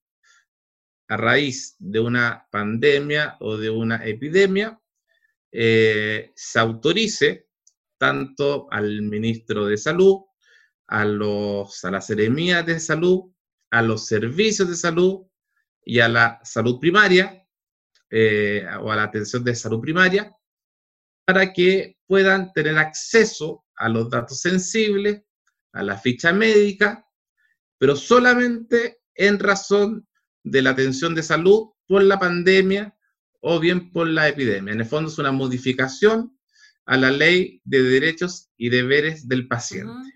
a 1.08 1.18
raíz 1.18 1.76
de 1.80 2.00
una 2.00 2.48
pandemia 2.52 3.38
o 3.40 3.58
de 3.58 3.70
una 3.70 4.06
epidemia, 4.06 4.80
eh, 5.52 6.32
se 6.36 6.60
autorice 6.60 7.48
tanto 7.98 8.68
al 8.72 9.02
ministro 9.02 9.66
de 9.66 9.78
Salud, 9.78 10.22
a, 10.88 11.06
los, 11.06 11.84
a 11.84 11.92
las 11.92 12.08
de 12.08 12.80
salud, 12.80 13.32
a 13.72 13.82
los 13.82 14.08
servicios 14.08 14.70
de 14.70 14.76
salud 14.76 15.28
y 15.84 16.00
a 16.00 16.08
la 16.08 16.40
salud 16.44 16.80
primaria 16.80 17.46
eh, 18.10 18.66
o 18.82 18.92
a 18.92 18.96
la 18.96 19.04
atención 19.04 19.44
de 19.44 19.56
salud 19.56 19.82
primaria 19.82 20.34
para 21.26 21.52
que 21.52 21.98
puedan 22.06 22.54
tener 22.54 22.78
acceso 22.78 23.66
a 23.76 23.90
los 23.90 24.10
datos 24.10 24.40
sensibles, 24.40 25.24
a 25.74 25.84
la 25.84 25.98
ficha 25.98 26.32
médica, 26.32 27.06
pero 27.78 27.96
solamente 27.96 29.02
en 29.14 29.38
razón 29.40 30.08
de 30.52 30.62
la 30.62 30.72
atención 30.72 31.16
de 31.16 31.24
salud 31.24 31.70
por 31.88 32.04
la 32.04 32.20
pandemia 32.20 32.96
o 33.42 33.60
bien 33.60 33.92
por 33.92 34.08
la 34.08 34.28
epidemia. 34.28 34.74
En 34.74 34.80
el 34.80 34.86
fondo 34.86 35.10
es 35.10 35.18
una 35.18 35.32
modificación 35.32 36.38
a 36.86 36.98
la 36.98 37.12
ley 37.12 37.62
de 37.66 37.84
derechos 37.84 38.50
y 38.58 38.70
deberes 38.70 39.28
del 39.28 39.48
paciente. 39.48 40.14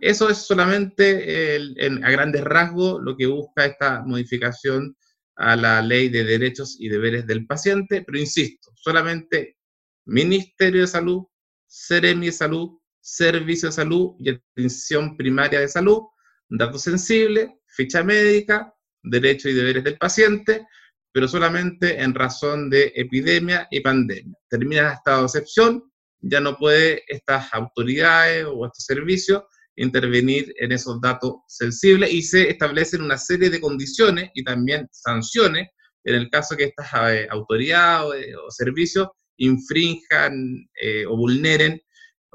Eso 0.00 0.28
es 0.28 0.38
solamente 0.38 1.56
a 2.02 2.10
grandes 2.10 2.44
rasgos 2.44 3.02
lo 3.02 3.16
que 3.16 3.26
busca 3.26 3.64
esta 3.64 4.02
modificación 4.04 4.94
a 5.36 5.56
la 5.56 5.80
ley 5.80 6.10
de 6.10 6.22
derechos 6.22 6.76
y 6.78 6.88
deberes 6.88 7.26
del 7.26 7.46
paciente, 7.46 8.02
pero 8.02 8.18
insisto, 8.18 8.70
solamente 8.74 9.56
Ministerio 10.04 10.82
de 10.82 10.86
Salud, 10.86 11.24
Seremi 11.66 12.26
de 12.26 12.32
Salud, 12.32 12.78
Servicio 13.00 13.68
de 13.68 13.72
Salud 13.72 14.14
y 14.20 14.30
Atención 14.30 15.16
Primaria 15.16 15.60
de 15.60 15.68
Salud, 15.68 16.02
datos 16.48 16.82
sensibles, 16.82 17.48
ficha 17.66 18.02
médica, 18.04 18.72
derechos 19.04 19.52
y 19.52 19.54
deberes 19.54 19.84
del 19.84 19.96
paciente, 19.96 20.66
pero 21.12 21.28
solamente 21.28 22.00
en 22.02 22.14
razón 22.14 22.70
de 22.70 22.92
epidemia 22.96 23.68
y 23.70 23.80
pandemia. 23.80 24.36
Termina 24.48 24.88
el 24.88 24.94
estado 24.94 25.20
de 25.20 25.26
excepción, 25.26 25.84
ya 26.20 26.40
no 26.40 26.56
puede 26.56 27.02
estas 27.06 27.52
autoridades 27.52 28.46
o 28.46 28.66
estos 28.66 28.84
servicios 28.84 29.44
intervenir 29.76 30.52
en 30.58 30.72
esos 30.72 31.00
datos 31.00 31.34
sensibles 31.48 32.12
y 32.12 32.22
se 32.22 32.48
establecen 32.48 33.02
una 33.02 33.18
serie 33.18 33.50
de 33.50 33.60
condiciones 33.60 34.30
y 34.34 34.44
también 34.44 34.88
sanciones 34.90 35.68
en 36.04 36.14
el 36.14 36.30
caso 36.30 36.56
que 36.56 36.64
estas 36.64 36.86
eh, 37.10 37.26
autoridades 37.30 38.34
o, 38.36 38.50
servicios 38.50 39.08
infrinjan 39.38 40.68
eh, 40.80 41.06
o 41.06 41.16
vulneren 41.16 41.80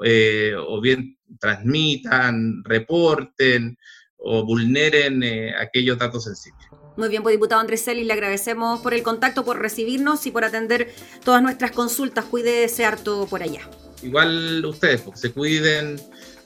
eh, 0.04 0.54
o 0.58 0.82
bien 0.82 1.18
transmitan, 1.40 2.64
reporten 2.64 3.78
o 4.20 4.46
vulneren 4.46 5.24
eh, 5.24 5.54
aquellos 5.56 5.98
datos 5.98 6.26
sensibles. 6.26 6.68
Muy 6.98 7.08
bien, 7.08 7.24
pues 7.24 7.34
diputado 7.34 7.62
Andrés 7.62 7.84
Celis, 7.84 8.06
le 8.06 8.14
agradecemos 8.14 8.82
por 8.82 8.94
el 8.94 9.04
contacto, 9.04 9.46
por 9.46 9.60
recibirnos 9.60 10.26
y 10.26 10.32
por 10.32 10.44
atender 10.44 10.94
todas 11.24 11.42
nuestras 11.42 11.72
consultas. 11.72 12.26
Cuídese 12.26 12.84
harto 12.84 13.26
por 13.30 13.42
allá. 13.42 13.62
Igual 14.04 14.66
ustedes, 14.66 15.02
porque 15.02 15.20
se 15.20 15.32
cuiden 15.32 16.00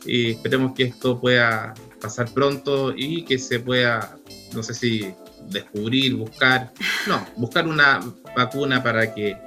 y 0.06 0.32
esperemos 0.32 0.74
que 0.74 0.84
esto 0.84 1.20
pueda 1.20 1.74
pasar 2.00 2.32
pronto 2.32 2.94
y 2.96 3.26
que 3.26 3.40
se 3.40 3.60
pueda, 3.60 4.18
no 4.54 4.62
sé 4.62 4.74
si 4.74 5.14
descubrir, 5.50 6.16
buscar, 6.16 6.72
no, 7.08 7.26
buscar 7.38 7.68
una 7.68 8.00
vacuna 8.36 8.84
para 8.84 9.14
que 9.14 9.38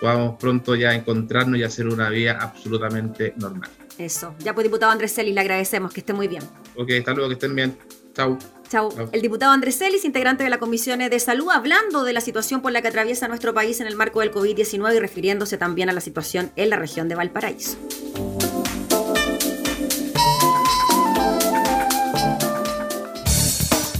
podamos 0.00 0.36
pronto 0.38 0.74
ya 0.74 0.94
encontrarnos 0.94 1.60
y 1.60 1.62
hacer 1.62 1.86
una 1.86 2.08
vida 2.08 2.38
absolutamente 2.40 3.34
normal. 3.36 3.70
Eso. 3.98 4.34
Ya 4.40 4.54
pues, 4.54 4.64
diputado 4.64 4.90
Andrés 4.90 5.14
Celis, 5.14 5.34
le 5.34 5.40
agradecemos 5.40 5.92
que 5.92 6.00
esté 6.00 6.12
muy 6.12 6.26
bien. 6.26 6.42
Ok, 6.76 6.90
hasta 6.98 7.12
luego, 7.12 7.28
que 7.28 7.34
estén 7.34 7.54
bien. 7.54 7.76
Chau. 8.14 8.38
Chau. 8.68 8.90
El 9.12 9.20
diputado 9.20 9.52
Andrés 9.52 9.78
Celis, 9.78 10.04
integrante 10.04 10.44
de 10.44 10.50
la 10.50 10.58
Comisión 10.58 11.00
de 11.00 11.20
Salud, 11.20 11.50
hablando 11.50 12.04
de 12.04 12.12
la 12.12 12.20
situación 12.20 12.62
por 12.62 12.72
la 12.72 12.80
que 12.80 12.88
atraviesa 12.88 13.28
nuestro 13.28 13.52
país 13.52 13.80
en 13.80 13.86
el 13.86 13.96
marco 13.96 14.20
del 14.20 14.32
COVID-19 14.32 14.96
y 14.96 14.98
refiriéndose 14.98 15.58
también 15.58 15.90
a 15.90 15.92
la 15.92 16.00
situación 16.00 16.50
en 16.56 16.70
la 16.70 16.76
región 16.76 17.08
de 17.08 17.14
Valparaíso. 17.14 17.76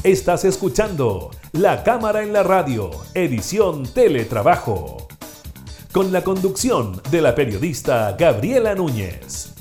Estás 0.04 0.44
escuchando 0.44 1.30
La 1.52 1.84
Cámara 1.84 2.24
en 2.24 2.32
la 2.32 2.42
Radio, 2.42 2.90
edición 3.14 3.84
Teletrabajo, 3.84 5.06
con 5.92 6.10
la 6.10 6.24
conducción 6.24 7.00
de 7.12 7.20
la 7.20 7.36
periodista 7.36 8.16
Gabriela 8.18 8.74
Núñez. 8.74 9.51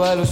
Detalle 0.00 0.24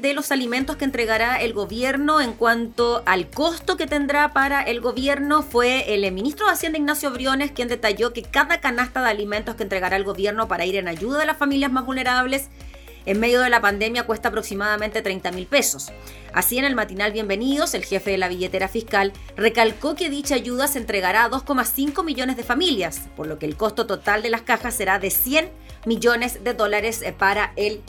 de 0.00 0.14
los 0.14 0.32
alimentos 0.32 0.76
que 0.76 0.84
entregará 0.84 1.40
el 1.40 1.52
gobierno 1.52 2.20
en 2.20 2.32
cuanto 2.32 3.02
al 3.06 3.28
costo 3.28 3.76
que 3.76 3.86
tendrá 3.86 4.32
para 4.32 4.62
el 4.62 4.80
gobierno. 4.80 5.42
Fue 5.42 5.94
el 5.94 6.10
ministro 6.12 6.46
de 6.46 6.52
Hacienda 6.52 6.78
Ignacio 6.78 7.10
Briones 7.10 7.52
quien 7.52 7.68
detalló 7.68 8.12
que 8.12 8.22
cada 8.22 8.60
canasta 8.60 9.02
de 9.02 9.10
alimentos 9.10 9.56
que 9.56 9.62
entregará 9.62 9.96
el 9.96 10.04
gobierno 10.04 10.48
para 10.48 10.64
ir 10.64 10.76
en 10.76 10.88
ayuda 10.88 11.20
de 11.20 11.26
las 11.26 11.36
familias 11.36 11.70
más 11.70 11.84
vulnerables 11.84 12.48
en 13.06 13.18
medio 13.18 13.40
de 13.40 13.50
la 13.50 13.60
pandemia 13.60 14.04
cuesta 14.04 14.28
aproximadamente 14.28 15.02
30 15.02 15.32
mil 15.32 15.46
pesos. 15.46 15.90
Así 16.32 16.58
en 16.58 16.64
el 16.64 16.74
matinal 16.74 17.12
Bienvenidos, 17.12 17.74
el 17.74 17.84
jefe 17.84 18.10
de 18.10 18.18
la 18.18 18.28
billetera 18.28 18.68
fiscal 18.68 19.12
recalcó 19.36 19.94
que 19.94 20.10
dicha 20.10 20.34
ayuda 20.34 20.68
se 20.68 20.78
entregará 20.78 21.24
a 21.24 21.30
2,5 21.30 22.04
millones 22.04 22.36
de 22.36 22.42
familias, 22.42 23.08
por 23.16 23.26
lo 23.26 23.38
que 23.38 23.46
el 23.46 23.56
costo 23.56 23.86
total 23.86 24.22
de 24.22 24.30
las 24.30 24.42
cajas 24.42 24.74
será 24.74 24.98
de 24.98 25.10
100 25.10 25.48
millones 25.86 26.44
de 26.44 26.54
dólares 26.54 27.02
eh, 27.02 27.14
para 27.16 27.52
el 27.56 27.80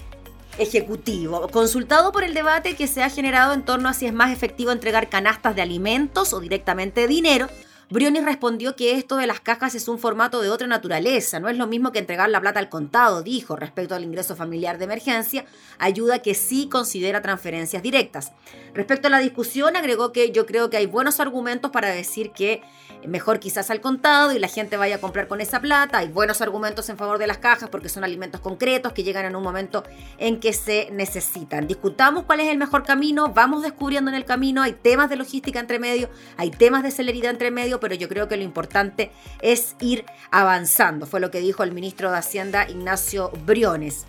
Ejecutivo. 0.57 1.47
Consultado 1.49 2.11
por 2.11 2.23
el 2.23 2.33
debate 2.33 2.75
que 2.75 2.87
se 2.87 3.03
ha 3.03 3.09
generado 3.09 3.53
en 3.53 3.63
torno 3.63 3.89
a 3.89 3.93
si 3.93 4.05
es 4.05 4.13
más 4.13 4.31
efectivo 4.31 4.71
entregar 4.71 5.09
canastas 5.09 5.55
de 5.55 5.61
alimentos 5.61 6.33
o 6.33 6.39
directamente 6.39 7.07
dinero, 7.07 7.47
Briones 7.91 8.23
respondió 8.23 8.77
que 8.77 8.95
esto 8.95 9.17
de 9.17 9.27
las 9.27 9.41
cajas 9.41 9.75
es 9.75 9.89
un 9.89 9.99
formato 9.99 10.41
de 10.41 10.49
otra 10.49 10.65
naturaleza, 10.65 11.41
no 11.41 11.49
es 11.49 11.57
lo 11.57 11.67
mismo 11.67 11.91
que 11.91 11.99
entregar 11.99 12.29
la 12.29 12.39
plata 12.39 12.59
al 12.59 12.69
contado, 12.69 13.21
dijo, 13.21 13.57
respecto 13.57 13.95
al 13.95 14.05
ingreso 14.05 14.37
familiar 14.37 14.77
de 14.77 14.85
emergencia, 14.85 15.43
ayuda 15.77 16.19
que 16.19 16.33
sí 16.33 16.69
considera 16.69 17.21
transferencias 17.21 17.83
directas. 17.83 18.31
Respecto 18.74 19.07
a 19.07 19.11
la 19.11 19.19
discusión, 19.19 19.76
agregó 19.76 20.11
que 20.11 20.32
yo 20.32 20.45
creo 20.45 20.69
que 20.69 20.78
hay 20.78 20.86
buenos 20.86 21.19
argumentos 21.19 21.72
para 21.72 21.89
decir 21.89 22.32
que 22.32 22.61
mejor 23.07 23.39
quizás 23.39 23.69
al 23.69 23.82
contado 23.82 24.32
y 24.32 24.39
la 24.39 24.47
gente 24.47 24.78
vaya 24.78 24.95
a 24.95 24.99
comprar 24.99 25.28
con 25.28 25.41
esa 25.41 25.59
plata. 25.59 25.97
Hay 25.97 26.07
buenos 26.07 26.41
argumentos 26.41 26.88
en 26.89 26.97
favor 26.97 27.17
de 27.17 27.28
las 27.28 27.38
cajas 27.39 27.69
porque 27.69 27.89
son 27.89 28.03
alimentos 28.03 28.39
concretos 28.41 28.93
que 28.93 29.03
llegan 29.03 29.26
en 29.26 29.36
un 29.36 29.43
momento 29.43 29.84
en 30.17 30.39
que 30.39 30.53
se 30.53 30.89
necesitan. 30.91 31.67
Discutamos 31.67 32.24
cuál 32.24 32.39
es 32.39 32.49
el 32.49 32.57
mejor 32.57 32.84
camino, 32.84 33.30
vamos 33.34 33.61
descubriendo 33.61 34.09
en 34.09 34.15
el 34.15 34.26
camino, 34.26 34.61
hay 34.61 34.74
temas 34.74 35.09
de 35.09 35.15
logística 35.15 35.59
entre 35.59 35.80
medio, 35.80 36.09
hay 36.38 36.51
temas 36.51 36.84
de 36.84 36.91
celeridad 36.91 37.32
entre 37.32 37.51
medio, 37.51 37.80
pero 37.80 37.95
yo 37.95 38.07
creo 38.07 38.28
que 38.28 38.38
lo 38.38 38.43
importante 38.43 39.11
es 39.41 39.76
ir 39.80 40.05
avanzando, 40.32 41.05
fue 41.05 41.19
lo 41.19 41.32
que 41.32 41.39
dijo 41.39 41.63
el 41.63 41.72
ministro 41.72 42.11
de 42.11 42.17
Hacienda 42.17 42.69
Ignacio 42.69 43.32
Briones. 43.45 44.05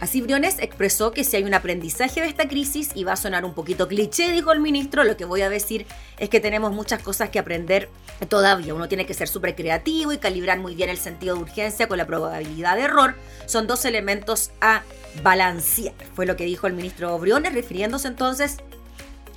Así 0.00 0.22
Briones 0.22 0.56
expresó 0.60 1.12
que 1.12 1.24
si 1.24 1.36
hay 1.36 1.44
un 1.44 1.52
aprendizaje 1.52 2.22
de 2.22 2.26
esta 2.26 2.48
crisis, 2.48 2.90
y 2.94 3.04
va 3.04 3.12
a 3.12 3.16
sonar 3.16 3.44
un 3.44 3.52
poquito 3.52 3.86
cliché, 3.86 4.32
dijo 4.32 4.50
el 4.52 4.60
ministro, 4.60 5.04
lo 5.04 5.16
que 5.16 5.26
voy 5.26 5.42
a 5.42 5.50
decir 5.50 5.86
es 6.18 6.30
que 6.30 6.40
tenemos 6.40 6.72
muchas 6.72 7.02
cosas 7.02 7.28
que 7.28 7.38
aprender 7.38 7.90
todavía. 8.28 8.74
Uno 8.74 8.88
tiene 8.88 9.04
que 9.04 9.12
ser 9.12 9.28
súper 9.28 9.54
creativo 9.54 10.12
y 10.12 10.18
calibrar 10.18 10.58
muy 10.58 10.74
bien 10.74 10.88
el 10.88 10.96
sentido 10.96 11.36
de 11.36 11.42
urgencia 11.42 11.86
con 11.86 11.98
la 11.98 12.06
probabilidad 12.06 12.76
de 12.76 12.82
error. 12.82 13.14
Son 13.44 13.66
dos 13.66 13.84
elementos 13.84 14.52
a 14.62 14.82
balancear, 15.22 15.94
fue 16.14 16.24
lo 16.24 16.36
que 16.36 16.44
dijo 16.44 16.66
el 16.66 16.72
ministro 16.72 17.18
Briones, 17.18 17.52
refiriéndose 17.52 18.08
entonces 18.08 18.56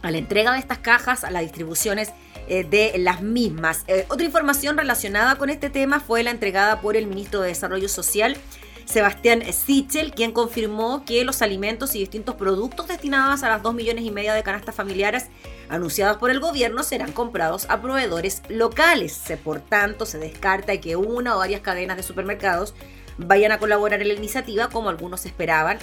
a 0.01 0.11
la 0.11 0.18
entrega 0.18 0.53
de 0.53 0.59
estas 0.59 0.80
cajas, 0.80 1.24
a 1.24 1.32
las 1.32 1.41
distribuciones 1.41 2.14
eh, 2.47 2.64
de 2.64 2.97
las 2.99 3.22
mismas. 3.22 3.84
Eh, 3.88 4.05
otra 4.09 4.26
información 4.26 4.78
relacionada 4.78 5.38
con 5.38 5.49
este 5.49 5.70
tema 5.70 5.99
fue 5.99 6.24
la 6.24 6.32
entregada 6.32 6.82
por 6.82 6.95
el 6.95 7.07
ministro 7.07 7.41
de 7.41 7.49
Desarrollo 7.49 7.89
Social 7.89 8.38
Sebastián 8.86 9.43
Sichel, 9.51 10.13
quien 10.13 10.31
confirmó 10.31 11.03
que 11.05 11.23
los 11.23 11.41
alimentos 11.41 11.95
y 11.95 11.99
distintos 11.99 12.36
productos 12.36 12.88
destinados 12.88 13.43
a 13.43 13.49
las 13.49 13.63
2 13.63 13.73
millones 13.73 14.05
y 14.05 14.11
media 14.11 14.34
de 14.34 14.43
canastas 14.43 14.75
familiares 14.75 15.27
anunciadas 15.69 16.17
por 16.17 16.29
el 16.29 16.39
gobierno 16.39 16.84
serán 16.84 17.11
comprados 17.11 17.65
a 17.69 17.81
proveedores 17.81 18.43
locales. 18.49 19.21
Por 19.43 19.61
tanto, 19.61 20.05
se 20.05 20.19
descarta 20.19 20.79
que 20.79 20.95
una 20.95 21.36
o 21.36 21.39
varias 21.39 21.61
cadenas 21.61 21.97
de 21.97 22.03
supermercados 22.03 22.73
vayan 23.17 23.51
a 23.51 23.59
colaborar 23.59 24.01
en 24.01 24.09
la 24.09 24.13
iniciativa 24.13 24.69
como 24.69 24.89
algunos 24.89 25.25
esperaban 25.25 25.79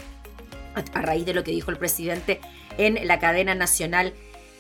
a 0.75 1.03
raíz 1.03 1.27
de 1.27 1.35
lo 1.35 1.43
que 1.43 1.51
dijo 1.51 1.71
el 1.71 1.79
presidente 1.79 2.41
en 2.79 3.07
la 3.07 3.19
cadena 3.19 3.55
nacional 3.55 4.15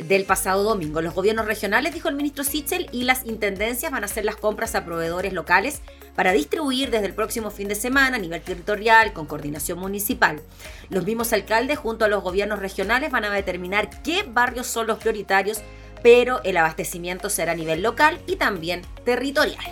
del 0.06 0.24
pasado 0.24 0.62
domingo. 0.62 1.00
Los 1.00 1.14
gobiernos 1.14 1.46
regionales, 1.46 1.94
dijo 1.94 2.08
el 2.08 2.14
ministro 2.14 2.44
Sichel, 2.44 2.88
y 2.92 3.04
las 3.04 3.26
intendencias 3.26 3.92
van 3.92 4.02
a 4.02 4.06
hacer 4.06 4.24
las 4.24 4.36
compras 4.36 4.74
a 4.74 4.84
proveedores 4.84 5.32
locales 5.32 5.80
para 6.14 6.32
distribuir 6.32 6.90
desde 6.90 7.06
el 7.06 7.14
próximo 7.14 7.50
fin 7.50 7.68
de 7.68 7.74
semana 7.74 8.16
a 8.16 8.20
nivel 8.20 8.42
territorial 8.42 9.12
con 9.12 9.26
coordinación 9.26 9.78
municipal. 9.78 10.40
Los 10.88 11.04
mismos 11.04 11.32
alcaldes 11.32 11.78
junto 11.78 12.04
a 12.04 12.08
los 12.08 12.22
gobiernos 12.22 12.58
regionales 12.58 13.10
van 13.10 13.24
a 13.24 13.30
determinar 13.30 14.02
qué 14.02 14.22
barrios 14.22 14.66
son 14.66 14.86
los 14.86 14.98
prioritarios, 14.98 15.60
pero 16.02 16.42
el 16.44 16.56
abastecimiento 16.56 17.30
será 17.30 17.52
a 17.52 17.56
nivel 17.56 17.82
local 17.82 18.20
y 18.26 18.36
también 18.36 18.82
territorial. 19.04 19.64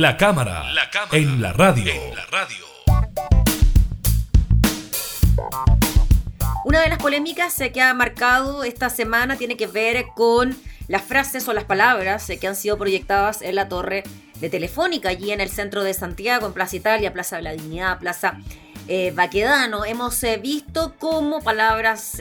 La 0.00 0.16
cámara, 0.16 0.64
en, 1.12 1.42
la 1.42 1.52
radio. 1.52 1.92
Una 6.64 6.80
de 6.80 6.88
las 6.88 6.96
polémicas 6.96 7.54
que 7.70 7.82
ha 7.82 7.92
marcado 7.92 8.64
esta 8.64 8.88
semana 8.88 9.36
tiene 9.36 9.58
que 9.58 9.66
ver 9.66 10.06
con 10.16 10.56
las 10.88 11.02
frases 11.02 11.46
o 11.48 11.52
las 11.52 11.64
palabras 11.64 12.32
que 12.40 12.46
han 12.48 12.56
sido 12.56 12.78
proyectadas 12.78 13.42
en 13.42 13.56
la 13.56 13.68
torre 13.68 14.04
de 14.36 14.48
Telefónica, 14.48 15.10
allí 15.10 15.32
en 15.32 15.42
el 15.42 15.50
centro 15.50 15.84
de 15.84 15.92
Santiago, 15.92 16.46
en 16.46 16.54
Plaza 16.54 16.76
Italia, 16.76 17.12
Plaza 17.12 17.36
de 17.36 17.42
la 17.42 17.52
Dignidad, 17.52 17.98
Plaza 17.98 18.38
Baquedano. 19.12 19.84
Hemos 19.84 20.24
visto 20.40 20.94
cómo 20.98 21.42
palabras 21.42 22.16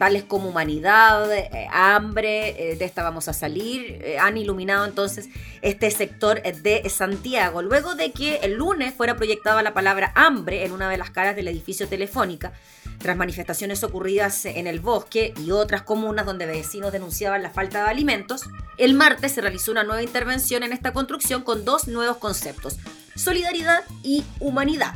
tales 0.00 0.24
como 0.24 0.48
humanidad, 0.48 1.30
eh, 1.30 1.68
hambre, 1.70 2.72
eh, 2.72 2.76
de 2.76 2.86
esta 2.86 3.02
vamos 3.02 3.28
a 3.28 3.34
salir, 3.34 4.00
eh, 4.02 4.18
han 4.18 4.38
iluminado 4.38 4.86
entonces 4.86 5.28
este 5.60 5.90
sector 5.90 6.40
de 6.42 6.88
Santiago. 6.88 7.60
Luego 7.60 7.94
de 7.94 8.10
que 8.10 8.36
el 8.36 8.54
lunes 8.54 8.94
fuera 8.94 9.16
proyectada 9.16 9.62
la 9.62 9.74
palabra 9.74 10.10
hambre 10.14 10.64
en 10.64 10.72
una 10.72 10.88
de 10.88 10.96
las 10.96 11.10
caras 11.10 11.36
del 11.36 11.48
edificio 11.48 11.86
Telefónica, 11.86 12.54
tras 12.96 13.14
manifestaciones 13.18 13.84
ocurridas 13.84 14.46
en 14.46 14.66
el 14.66 14.80
bosque 14.80 15.34
y 15.36 15.50
otras 15.50 15.82
comunas 15.82 16.24
donde 16.24 16.46
vecinos 16.46 16.92
denunciaban 16.92 17.42
la 17.42 17.50
falta 17.50 17.84
de 17.84 17.90
alimentos, 17.90 18.44
el 18.78 18.94
martes 18.94 19.32
se 19.32 19.42
realizó 19.42 19.70
una 19.70 19.84
nueva 19.84 20.02
intervención 20.02 20.62
en 20.62 20.72
esta 20.72 20.94
construcción 20.94 21.42
con 21.42 21.66
dos 21.66 21.88
nuevos 21.88 22.16
conceptos, 22.16 22.78
solidaridad 23.16 23.84
y 24.02 24.24
humanidad. 24.38 24.94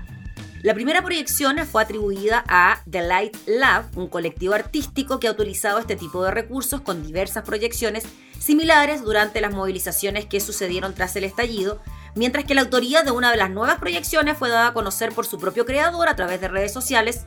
La 0.64 0.72
primera 0.72 1.02
proyección 1.02 1.58
fue 1.66 1.82
atribuida 1.82 2.42
a 2.48 2.80
The 2.90 3.02
Light 3.02 3.36
Lab, 3.44 3.84
un 3.96 4.08
colectivo 4.08 4.54
artístico 4.54 5.20
que 5.20 5.28
ha 5.28 5.32
utilizado 5.32 5.78
este 5.78 5.94
tipo 5.94 6.24
de 6.24 6.30
recursos 6.30 6.80
con 6.80 7.06
diversas 7.06 7.44
proyecciones 7.44 8.04
similares 8.38 9.02
durante 9.02 9.42
las 9.42 9.52
movilizaciones 9.52 10.24
que 10.24 10.40
sucedieron 10.40 10.94
tras 10.94 11.16
el 11.16 11.24
estallido, 11.24 11.82
mientras 12.14 12.46
que 12.46 12.54
la 12.54 12.62
autoría 12.62 13.02
de 13.02 13.10
una 13.10 13.30
de 13.30 13.36
las 13.36 13.50
nuevas 13.50 13.78
proyecciones 13.78 14.38
fue 14.38 14.48
dada 14.48 14.68
a 14.68 14.72
conocer 14.72 15.12
por 15.12 15.26
su 15.26 15.38
propio 15.38 15.66
creador 15.66 16.08
a 16.08 16.16
través 16.16 16.40
de 16.40 16.48
redes 16.48 16.72
sociales. 16.72 17.26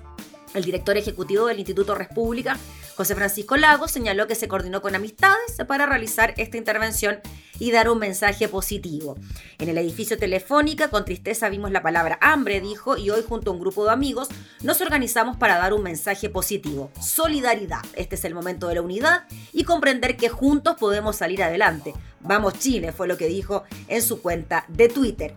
El 0.56 0.64
director 0.64 0.98
ejecutivo 0.98 1.46
del 1.46 1.60
Instituto 1.60 1.94
República, 1.94 2.58
José 2.98 3.14
Francisco 3.14 3.58
Lagos, 3.58 3.92
señaló 3.92 4.26
que 4.26 4.34
se 4.34 4.48
coordinó 4.48 4.82
con 4.82 4.96
amistades 4.96 5.56
para 5.68 5.86
realizar 5.86 6.34
esta 6.38 6.58
intervención 6.58 7.20
y 7.60 7.70
dar 7.70 7.92
un 7.92 8.00
mensaje 8.00 8.48
positivo. 8.48 9.20
En 9.60 9.70
el 9.70 9.78
edificio 9.78 10.18
Telefónica, 10.18 10.90
con 10.90 11.06
tristeza 11.06 11.48
vimos 11.50 11.70
la 11.70 11.84
palabra 11.84 12.18
hambre, 12.22 12.60
dijo, 12.60 12.98
y 12.98 13.12
hoy 13.12 13.22
junto 13.22 13.52
a 13.52 13.54
un 13.54 13.60
grupo 13.60 13.86
de 13.86 13.92
amigos 13.92 14.30
nos 14.64 14.82
organizamos 14.82 15.38
para 15.38 15.60
dar 15.60 15.74
un 15.74 15.84
mensaje 15.84 16.32
positivo. 16.32 16.90
Solidaridad. 17.00 17.86
Este 17.94 18.16
es 18.16 18.26
el 18.26 18.34
momento 18.34 18.68
de 18.68 18.76
la 18.76 18.82
unidad 18.82 19.26
y 19.54 19.64
comprender 19.64 20.18
que 20.18 20.30
juntos 20.30 20.76
podemos 20.80 21.18
salir 21.18 21.44
adelante. 21.44 21.94
Vamos 22.22 22.56
Chile, 22.58 22.94
fue 22.94 23.08
lo 23.08 23.16
que 23.16 23.28
dijo 23.28 23.64
en 23.88 24.02
su 24.02 24.24
cuenta 24.24 24.66
de 24.70 24.90
Twitter. 24.90 25.36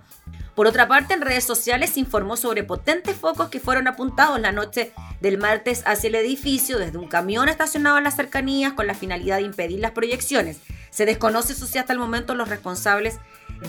Por 0.61 0.67
otra 0.67 0.89
parte, 0.89 1.15
en 1.15 1.23
redes 1.23 1.45
sociales 1.45 1.89
se 1.89 2.01
informó 2.01 2.37
sobre 2.37 2.65
potentes 2.65 3.17
focos 3.17 3.49
que 3.49 3.61
fueron 3.61 3.89
apuntados 3.89 4.39
la 4.39 4.53
noche 4.53 4.93
del 5.23 5.39
martes 5.39 5.83
hacia 5.87 6.09
el 6.09 6.17
edificio 6.17 6.79
desde 6.79 6.99
un 6.99 7.09
camión 7.09 7.49
estacionado 7.49 7.97
en 7.97 8.05
las 8.05 8.17
cercanías 8.17 8.75
con 8.75 8.87
la 8.87 8.93
finalidad 8.93 9.39
de 9.39 9.45
impedir 9.45 9.81
las 9.81 9.93
proyecciones. 9.93 10.59
Se 10.91 11.07
desconoce 11.07 11.55
si 11.55 11.79
hasta 11.79 11.95
el 11.95 11.99
momento 11.99 12.35
los 12.35 12.51
responsables 12.51 13.21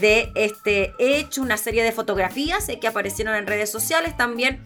de 0.02 0.34
este 0.36 0.94
hecho, 1.00 1.42
una 1.42 1.56
serie 1.56 1.82
de 1.82 1.94
fotografías 1.94 2.68
que 2.82 2.88
aparecieron 2.90 3.36
en 3.36 3.48
redes 3.48 3.72
sociales 3.72 4.18
también 4.18 4.62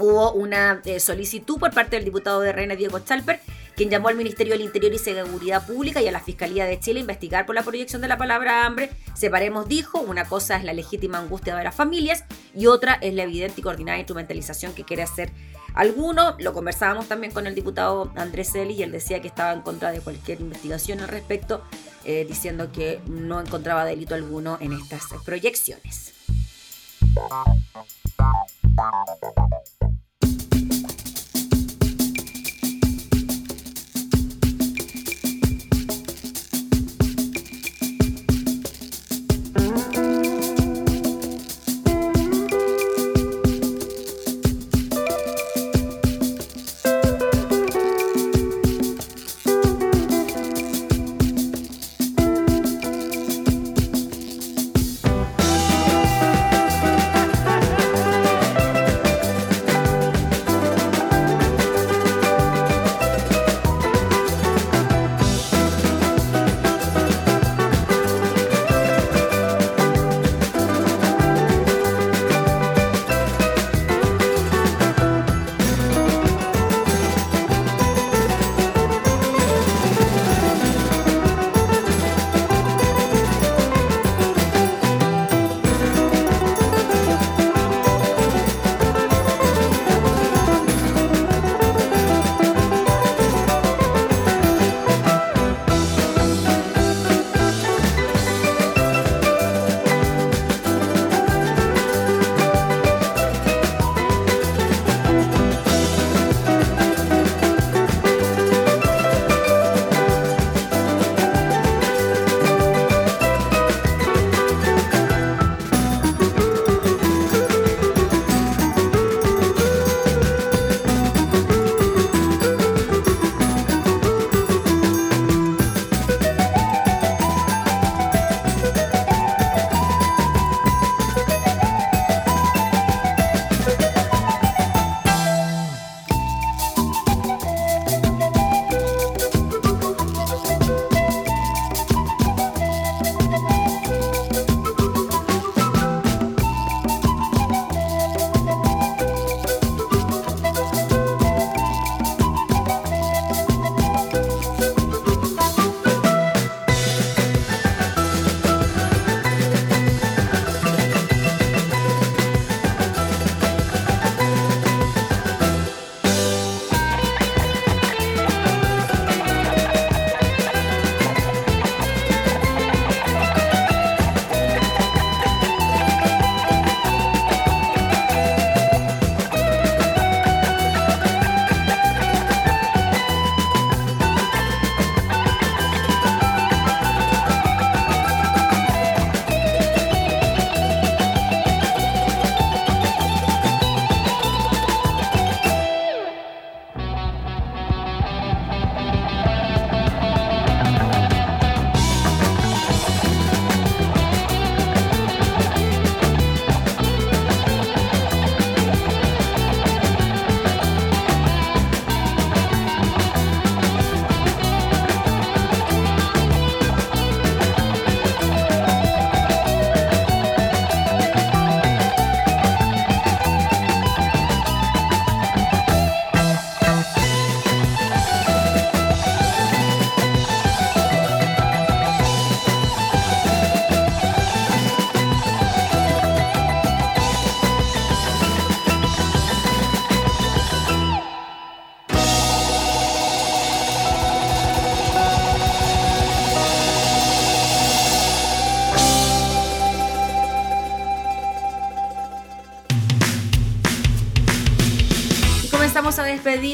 hubo 0.00 0.32
una 0.32 0.82
eh, 0.84 0.98
solicitud 0.98 1.60
por 1.60 1.72
parte 1.72 1.94
del 1.94 2.04
diputado 2.04 2.40
de 2.40 2.50
Reina 2.50 2.74
Diego 2.74 2.98
Chalper, 2.98 3.38
quien 3.76 3.90
llamó 3.90 4.08
al 4.08 4.16
Ministerio 4.16 4.52
del 4.52 4.62
Interior 4.62 4.92
y 4.92 4.98
Seguridad 4.98 5.66
Pública 5.66 6.00
y 6.00 6.08
a 6.08 6.12
la 6.12 6.20
Fiscalía 6.20 6.66
de 6.66 6.78
Chile 6.78 7.00
a 7.00 7.02
investigar 7.02 7.46
por 7.46 7.54
la 7.54 7.62
proyección 7.62 8.02
de 8.02 8.08
la 8.08 8.18
palabra 8.18 8.66
hambre. 8.66 8.90
Separemos, 9.14 9.68
dijo, 9.68 10.00
una 10.00 10.24
cosa 10.24 10.56
es 10.56 10.64
la 10.64 10.72
legítima 10.72 11.18
angustia 11.18 11.56
de 11.56 11.64
las 11.64 11.74
familias 11.74 12.24
y 12.54 12.66
otra 12.66 12.94
es 13.00 13.14
la 13.14 13.22
evidente 13.22 13.60
y 13.60 13.62
coordinada 13.62 13.98
instrumentalización 13.98 14.74
que 14.74 14.84
quiere 14.84 15.02
hacer 15.02 15.32
alguno. 15.74 16.36
Lo 16.38 16.52
conversábamos 16.52 17.08
también 17.08 17.32
con 17.32 17.46
el 17.46 17.54
diputado 17.54 18.12
Andrés 18.16 18.54
Eli 18.54 18.74
y 18.74 18.82
él 18.82 18.92
decía 18.92 19.20
que 19.20 19.28
estaba 19.28 19.52
en 19.52 19.62
contra 19.62 19.92
de 19.92 20.00
cualquier 20.00 20.40
investigación 20.40 21.00
al 21.00 21.08
respecto, 21.08 21.62
eh, 22.04 22.24
diciendo 22.28 22.70
que 22.72 23.00
no 23.06 23.40
encontraba 23.40 23.84
delito 23.84 24.14
alguno 24.14 24.58
en 24.60 24.72
estas 24.72 25.02
proyecciones. 25.24 26.12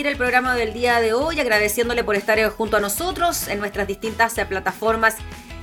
El 0.06 0.16
programa 0.16 0.54
del 0.54 0.72
día 0.72 1.00
de 1.00 1.12
hoy 1.12 1.40
agradeciéndole 1.40 2.04
por 2.04 2.14
estar 2.14 2.38
junto 2.50 2.76
a 2.76 2.80
nosotros 2.80 3.48
en 3.48 3.58
nuestras 3.58 3.88
distintas 3.88 4.34
plataformas 4.48 5.16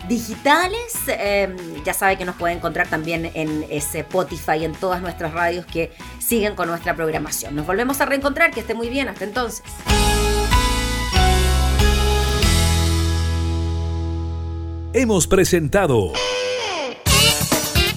digitales. 0.10 0.96
Em, 1.08 1.56
ya 1.84 1.94
sabe 1.94 2.18
que 2.18 2.26
nos 2.26 2.36
puede 2.36 2.54
encontrar 2.54 2.88
también 2.88 3.32
en 3.34 3.66
Spotify, 3.70 4.66
en 4.66 4.74
todas 4.74 5.02
nuestras 5.02 5.34
radios 5.34 5.66
que 5.66 5.92
siguen 6.20 6.56
con 6.56 6.68
nuestra 6.68 6.96
programación. 6.96 7.56
Nos 7.56 7.66
volvemos 7.66 8.02
a 8.02 8.06
reencontrar, 8.06 8.52
que 8.52 8.60
esté 8.60 8.74
muy 8.74 8.90
bien, 8.90 9.08
hasta 9.08 9.24
entonces. 9.24 9.64
Hemos 14.94 15.28
presentado 15.28 16.14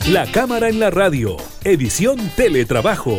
La 0.08 0.26
Cámara 0.30 0.68
en 0.68 0.80
la 0.80 0.90
Radio, 0.90 1.36
edición 1.64 2.18
Teletrabajo. 2.36 3.18